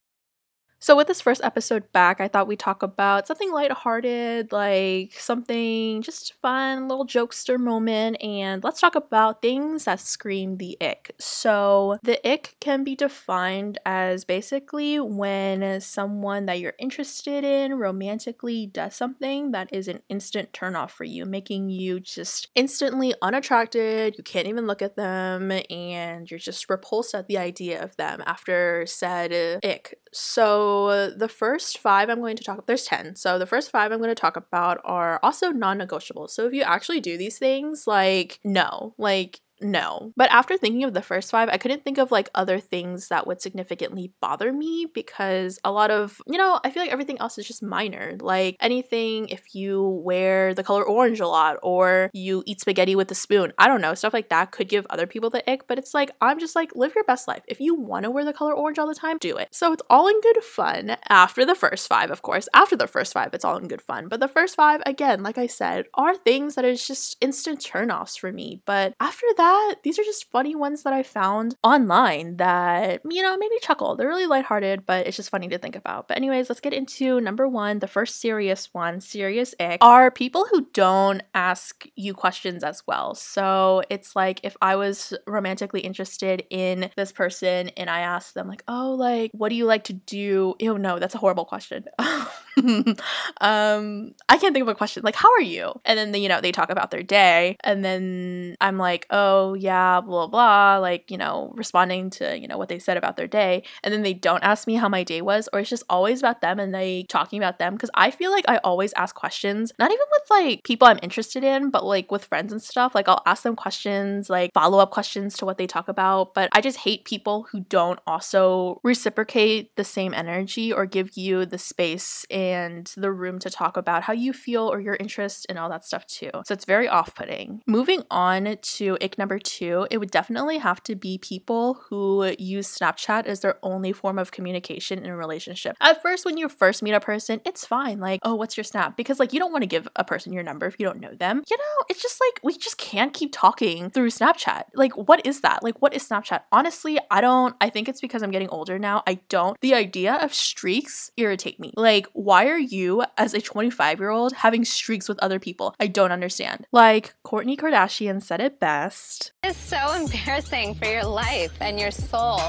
So, 0.84 0.98
with 0.98 1.08
this 1.08 1.22
first 1.22 1.42
episode 1.46 1.90
back, 1.94 2.20
I 2.20 2.28
thought 2.28 2.46
we'd 2.46 2.60
talk 2.60 2.84
about 2.84 3.26
something 3.26 3.54
lighthearted, 3.54 4.52
like 4.52 5.14
something 5.18 6.02
just 6.02 6.34
fun, 6.42 6.90
little 6.90 7.08
jokester 7.08 7.58
moment, 7.58 8.22
and 8.22 8.62
let's 8.66 8.82
talk 8.82 8.96
about 8.96 9.42
things 9.42 9.86
that 9.86 10.02
scream 10.02 10.58
the 10.58 10.78
ick. 10.82 11.16
So, 11.20 12.00
the 12.04 12.20
ick 12.30 12.58
can 12.60 12.84
be 12.84 12.98
defined 12.98 13.80
as 13.86 14.26
basically 14.26 15.00
when 15.00 15.80
someone 15.80 16.48
that 16.48 16.60
you're 16.60 16.74
interested 16.78 17.46
in 17.46 17.76
romantically 17.76 18.68
does 18.68 18.94
something 18.94 19.52
that 19.52 19.70
is 19.72 19.88
an 19.88 20.02
instant 20.10 20.52
turnoff 20.52 20.90
for 20.90 21.06
you, 21.06 21.26
making 21.26 21.70
you 21.70 22.02
just 22.02 22.50
instantly 22.56 23.14
unattracted. 23.22 24.16
You 24.18 24.24
can't 24.26 24.48
even 24.48 24.68
look 24.68 24.82
at 24.82 24.98
them, 24.98 25.50
and 25.70 26.30
you're 26.30 26.40
just 26.40 26.70
repulsed 26.70 27.16
at 27.16 27.30
the 27.30 27.38
idea 27.38 27.82
of 27.82 27.96
them 27.96 28.22
after 28.26 28.86
said 28.86 29.62
ick. 29.64 29.98
So, 30.12 30.73
the 30.88 31.30
first 31.30 31.78
five 31.78 32.10
I'm 32.10 32.20
going 32.20 32.36
to 32.38 32.44
talk 32.44 32.66
there's 32.66 32.86
10. 32.86 33.16
So 33.16 33.38
the 33.40 33.46
first 33.46 33.72
five 33.72 33.92
I'm 33.92 34.00
going 34.00 34.10
to 34.10 34.16
talk 34.16 34.36
about 34.36 34.80
are 34.84 35.20
also 35.24 35.52
non-negotiable. 35.52 36.28
So 36.28 36.46
if 36.46 36.54
you 36.54 36.62
actually 36.62 37.00
do 37.00 37.18
these 37.18 37.38
things, 37.38 37.88
like 37.88 38.40
no, 38.44 38.94
like 38.98 39.42
no. 39.62 40.12
But 40.16 40.32
after 40.32 40.58
thinking 40.58 40.84
of 40.84 40.94
the 40.94 41.02
first 41.02 41.32
five, 41.32 41.50
I 41.50 41.58
couldn't 41.58 41.84
think 41.84 41.98
of 41.98 42.12
like 42.12 42.30
other 42.36 42.60
things 42.60 43.08
that 43.08 43.28
would 43.28 43.42
significantly 43.42 44.14
bother 44.22 44.52
me 44.52 44.88
because 44.94 45.60
a 45.64 45.72
lot 45.72 45.92
of, 45.92 46.20
you 46.28 46.38
know, 46.38 46.60
I 46.64 46.70
feel 46.70 46.84
like 46.84 46.92
everything 46.92 47.20
else 47.20 47.38
is 47.38 47.48
just 47.48 47.64
minor. 47.64 48.18
Like 48.20 48.58
anything, 48.60 49.30
if 49.30 49.56
you 49.56 50.02
wear 50.04 50.54
the 50.54 50.64
color 50.64 50.84
orange 50.84 51.20
a 51.20 51.28
lot 51.28 51.58
or 51.64 52.10
you 52.14 52.44
eat 52.46 52.62
spaghetti 52.62 52.96
with 52.96 53.12
a 53.12 53.16
spoon, 53.16 53.54
I 53.58 53.68
don't 53.68 53.82
know, 53.82 53.94
stuff 53.94 54.14
like 54.14 54.30
that 54.30 54.52
could 54.52 54.70
give 54.70 54.88
other 54.90 55.08
people 55.08 55.30
the 55.30 55.50
ick. 55.50 55.68
But 55.68 55.78
it's 55.78 55.94
like, 55.94 56.12
I'm 56.22 56.40
just 56.40 56.56
like, 56.56 56.76
live 56.76 56.96
your 56.96 57.04
best 57.04 57.28
life. 57.28 57.44
If 57.48 57.60
you 57.60 57.76
want 57.76 58.04
to 58.04 58.12
wear 58.12 58.26
the 58.26 58.34
color 58.34 58.54
orange 58.54 58.80
all 58.80 58.88
the 58.88 58.96
time, 58.96 59.18
do 59.18 59.38
it. 59.38 59.50
So 59.52 59.72
it's 59.72 59.84
all 59.90 60.08
in 60.08 60.20
good 60.22 60.44
fun 60.44 60.98
after 61.10 61.46
the 61.46 61.56
first 61.56 61.88
five, 61.88 62.12
of 62.12 62.22
course. 62.22 62.48
After 62.54 62.76
the 62.76 62.88
first 62.88 63.14
five, 63.14 63.34
it's 63.34 63.46
all 63.46 63.58
in 63.58 63.68
good 63.68 63.82
fun. 63.82 64.08
But 64.08 64.20
the 64.20 64.28
first 64.28 64.56
five, 64.56 64.82
again, 64.86 65.24
like 65.24 65.38
I 65.38 65.48
said, 65.48 65.86
are 65.94 66.16
things 66.16 66.56
that 66.56 66.66
is 66.66 66.86
just 66.86 67.18
instant 67.22 67.60
turnoffs 67.60 68.18
for 68.18 68.32
me. 68.32 68.62
But 68.66 68.94
after 69.00 69.28
that, 69.38 69.43
that, 69.44 69.76
these 69.84 70.00
are 70.00 70.04
just 70.04 70.32
funny 70.32 70.56
ones 70.56 70.84
that 70.84 70.94
I 70.94 71.04
found 71.04 71.56
online 71.64 72.38
that, 72.38 73.02
you 73.10 73.22
know, 73.22 73.36
made 73.36 73.50
me 73.50 73.60
chuckle. 73.62 73.96
They're 73.96 74.08
really 74.08 74.26
lighthearted, 74.26 74.86
but 74.86 75.06
it's 75.06 75.18
just 75.18 75.30
funny 75.30 75.50
to 75.50 75.58
think 75.58 75.76
about. 75.76 76.08
But, 76.08 76.16
anyways, 76.16 76.50
let's 76.50 76.62
get 76.62 76.72
into 76.72 77.20
number 77.20 77.48
one, 77.48 77.80
the 77.80 77.88
first 77.88 78.22
serious 78.22 78.74
one, 78.74 79.02
serious 79.02 79.54
ick, 79.60 79.80
are 79.82 80.12
people 80.12 80.46
who 80.50 80.68
don't 80.74 81.24
ask 81.34 81.86
you 81.96 82.14
questions 82.14 82.64
as 82.64 82.84
well. 82.88 83.16
So 83.16 83.84
it's 83.90 84.16
like 84.16 84.40
if 84.44 84.56
I 84.62 84.78
was 84.78 85.14
romantically 85.28 85.82
interested 85.82 86.46
in 86.50 86.90
this 86.96 87.12
person 87.12 87.70
and 87.70 87.90
I 87.90 88.00
asked 88.00 88.36
them, 88.36 88.48
like, 88.48 88.64
oh, 88.70 88.94
like, 88.94 89.32
what 89.34 89.50
do 89.50 89.56
you 89.56 89.66
like 89.66 89.84
to 89.86 89.94
do? 89.94 90.56
Oh, 90.62 90.78
no, 90.78 91.00
that's 91.00 91.16
a 91.16 91.18
horrible 91.18 91.46
question. 91.46 91.86
um, 92.00 94.14
I 94.30 94.38
can't 94.38 94.54
think 94.54 94.62
of 94.62 94.68
a 94.68 94.76
question. 94.76 95.02
Like, 95.04 95.16
how 95.16 95.34
are 95.34 95.42
you? 95.42 95.74
And 95.84 95.98
then, 95.98 96.14
you 96.22 96.30
know, 96.30 96.40
they 96.40 96.54
talk 96.54 96.70
about 96.70 96.92
their 96.92 97.04
day. 97.04 97.58
And 97.64 97.84
then 97.84 98.56
I'm 98.62 98.78
like, 98.78 99.06
oh, 99.10 99.33
Oh, 99.34 99.56
yeah, 99.56 100.00
blah, 100.00 100.28
blah, 100.28 100.78
like, 100.78 101.10
you 101.10 101.18
know, 101.18 101.52
responding 101.56 102.12
to, 102.12 102.38
you 102.38 102.48
know, 102.48 102.60
what 102.60 102.70
they 102.70 102.78
said 102.78 102.98
about 102.98 103.18
their 103.18 103.28
day. 103.28 103.64
And 103.84 103.92
then 103.92 104.04
they 104.04 104.14
don't 104.14 104.44
ask 104.44 104.68
me 104.68 104.76
how 104.76 104.88
my 104.88 105.04
day 105.04 105.22
was, 105.24 105.50
or 105.52 105.60
it's 105.60 105.70
just 105.72 105.84
always 105.90 106.20
about 106.20 106.42
them 106.42 106.60
and 106.60 106.74
they 106.74 107.06
talking 107.10 107.40
about 107.40 107.58
them. 107.58 107.76
Cause 107.78 107.90
I 107.96 108.12
feel 108.12 108.30
like 108.30 108.46
I 108.48 108.58
always 108.58 108.94
ask 108.94 109.16
questions, 109.16 109.72
not 109.80 109.92
even 109.92 110.06
with 110.12 110.30
like 110.30 110.64
people 110.64 110.88
I'm 110.88 111.00
interested 111.02 111.44
in, 111.44 111.72
but 111.72 111.84
like 111.84 112.12
with 112.12 112.26
friends 112.26 112.52
and 112.52 112.62
stuff. 112.62 112.94
Like, 112.94 113.08
I'll 113.10 113.24
ask 113.26 113.42
them 113.42 113.56
questions, 113.56 114.30
like 114.30 114.54
follow 114.54 114.78
up 114.78 114.92
questions 114.92 115.36
to 115.38 115.46
what 115.46 115.58
they 115.58 115.68
talk 115.68 115.88
about. 115.88 116.36
But 116.36 116.50
I 116.52 116.62
just 116.62 116.80
hate 116.80 117.06
people 117.06 117.48
who 117.52 117.62
don't 117.62 118.00
also 118.06 118.80
reciprocate 118.84 119.76
the 119.78 119.84
same 119.84 120.14
energy 120.14 120.72
or 120.72 120.86
give 120.86 121.18
you 121.18 121.48
the 121.48 121.58
space 121.58 122.26
and 122.30 122.92
the 122.96 123.12
room 123.12 123.40
to 123.40 123.50
talk 123.50 123.78
about 123.78 124.04
how 124.04 124.14
you 124.14 124.32
feel 124.32 124.72
or 124.72 124.80
your 124.80 124.98
interest 125.00 125.48
and 125.50 125.58
all 125.58 125.70
that 125.70 125.86
stuff 125.86 126.06
too. 126.06 126.30
So 126.46 126.54
it's 126.54 126.66
very 126.66 126.88
off 126.88 127.16
putting. 127.16 127.62
Moving 127.66 128.04
on 128.12 128.58
to 128.62 128.98
ick 129.02 129.18
number 129.24 129.40
two, 129.40 129.88
it 129.90 130.00
would 130.00 130.12
definitely 130.12 130.58
have 130.58 130.84
to 130.84 130.96
be 130.96 131.18
people 131.18 131.76
who 131.88 132.36
use 132.38 132.78
Snapchat 132.78 133.26
as 133.26 133.40
their 133.40 133.58
only 133.64 133.94
form 133.94 134.20
of 134.20 134.34
communication 134.34 135.00
in 135.00 135.10
a 135.10 135.16
relationship. 135.16 135.78
At 135.80 136.02
first, 136.02 136.26
when 136.26 136.36
you 136.36 136.50
first 136.50 136.84
meet 136.84 136.92
a 136.92 137.00
person, 137.00 137.40
it's 137.46 137.66
fine. 137.66 138.02
Like, 138.02 138.20
oh, 138.24 138.36
what's 138.36 138.58
your 138.58 138.66
Snap? 138.66 138.98
Because 138.98 139.22
like 139.22 139.32
you 139.32 139.40
don't 139.40 139.54
want 139.54 139.62
to 139.62 139.68
give 139.68 139.88
a 139.96 140.04
person 140.04 140.34
your 140.34 140.44
number 140.44 140.66
if 140.66 140.76
you 140.78 140.86
don't 140.86 141.00
know 141.00 141.14
them. 141.14 141.42
You 141.50 141.56
know, 141.56 141.86
it's 141.90 142.02
just 142.02 142.20
like 142.20 142.42
we 142.44 142.58
just 142.58 142.78
can't 142.78 143.14
keep 143.14 143.30
talking 143.32 143.90
through 143.92 144.10
Snapchat. 144.10 144.64
Like, 144.76 144.92
what 144.98 145.26
is 145.26 145.40
that? 145.40 145.64
Like, 145.64 145.82
what 145.82 145.94
is 145.94 146.06
Snapchat? 146.10 146.42
Honestly, 146.52 147.00
I 147.10 147.22
don't, 147.22 147.56
I 147.62 147.70
think 147.70 147.88
it's 147.88 148.02
because 148.02 148.24
I'm 148.24 148.32
getting 148.32 148.50
older 148.50 148.78
now. 148.78 149.04
I 149.08 149.20
don't, 149.30 149.58
the 149.62 149.74
idea 149.74 150.16
of 150.16 150.34
streaks 150.34 151.12
irritate 151.16 151.62
me. 151.62 151.72
Like, 151.78 152.08
why 152.12 152.48
are 152.48 152.60
you, 152.60 153.04
as 153.18 153.34
a 153.34 153.40
25 153.40 154.00
year 154.02 154.10
old, 154.10 154.34
having 154.34 154.66
streaks 154.66 155.08
with 155.08 155.20
other 155.20 155.40
people? 155.40 155.76
I 155.80 155.88
don't 155.88 156.12
understand. 156.12 156.68
Like, 156.74 157.16
Kourtney 157.26 157.56
Kardashian 157.58 158.22
said 158.22 158.42
it 158.42 158.60
best. 158.60 159.13
It's 159.44 159.58
so 159.58 159.94
embarrassing 159.94 160.76
for 160.76 160.86
your 160.86 161.06
life 161.06 161.52
and 161.60 161.80
your 161.80 161.92
soul. 161.92 162.40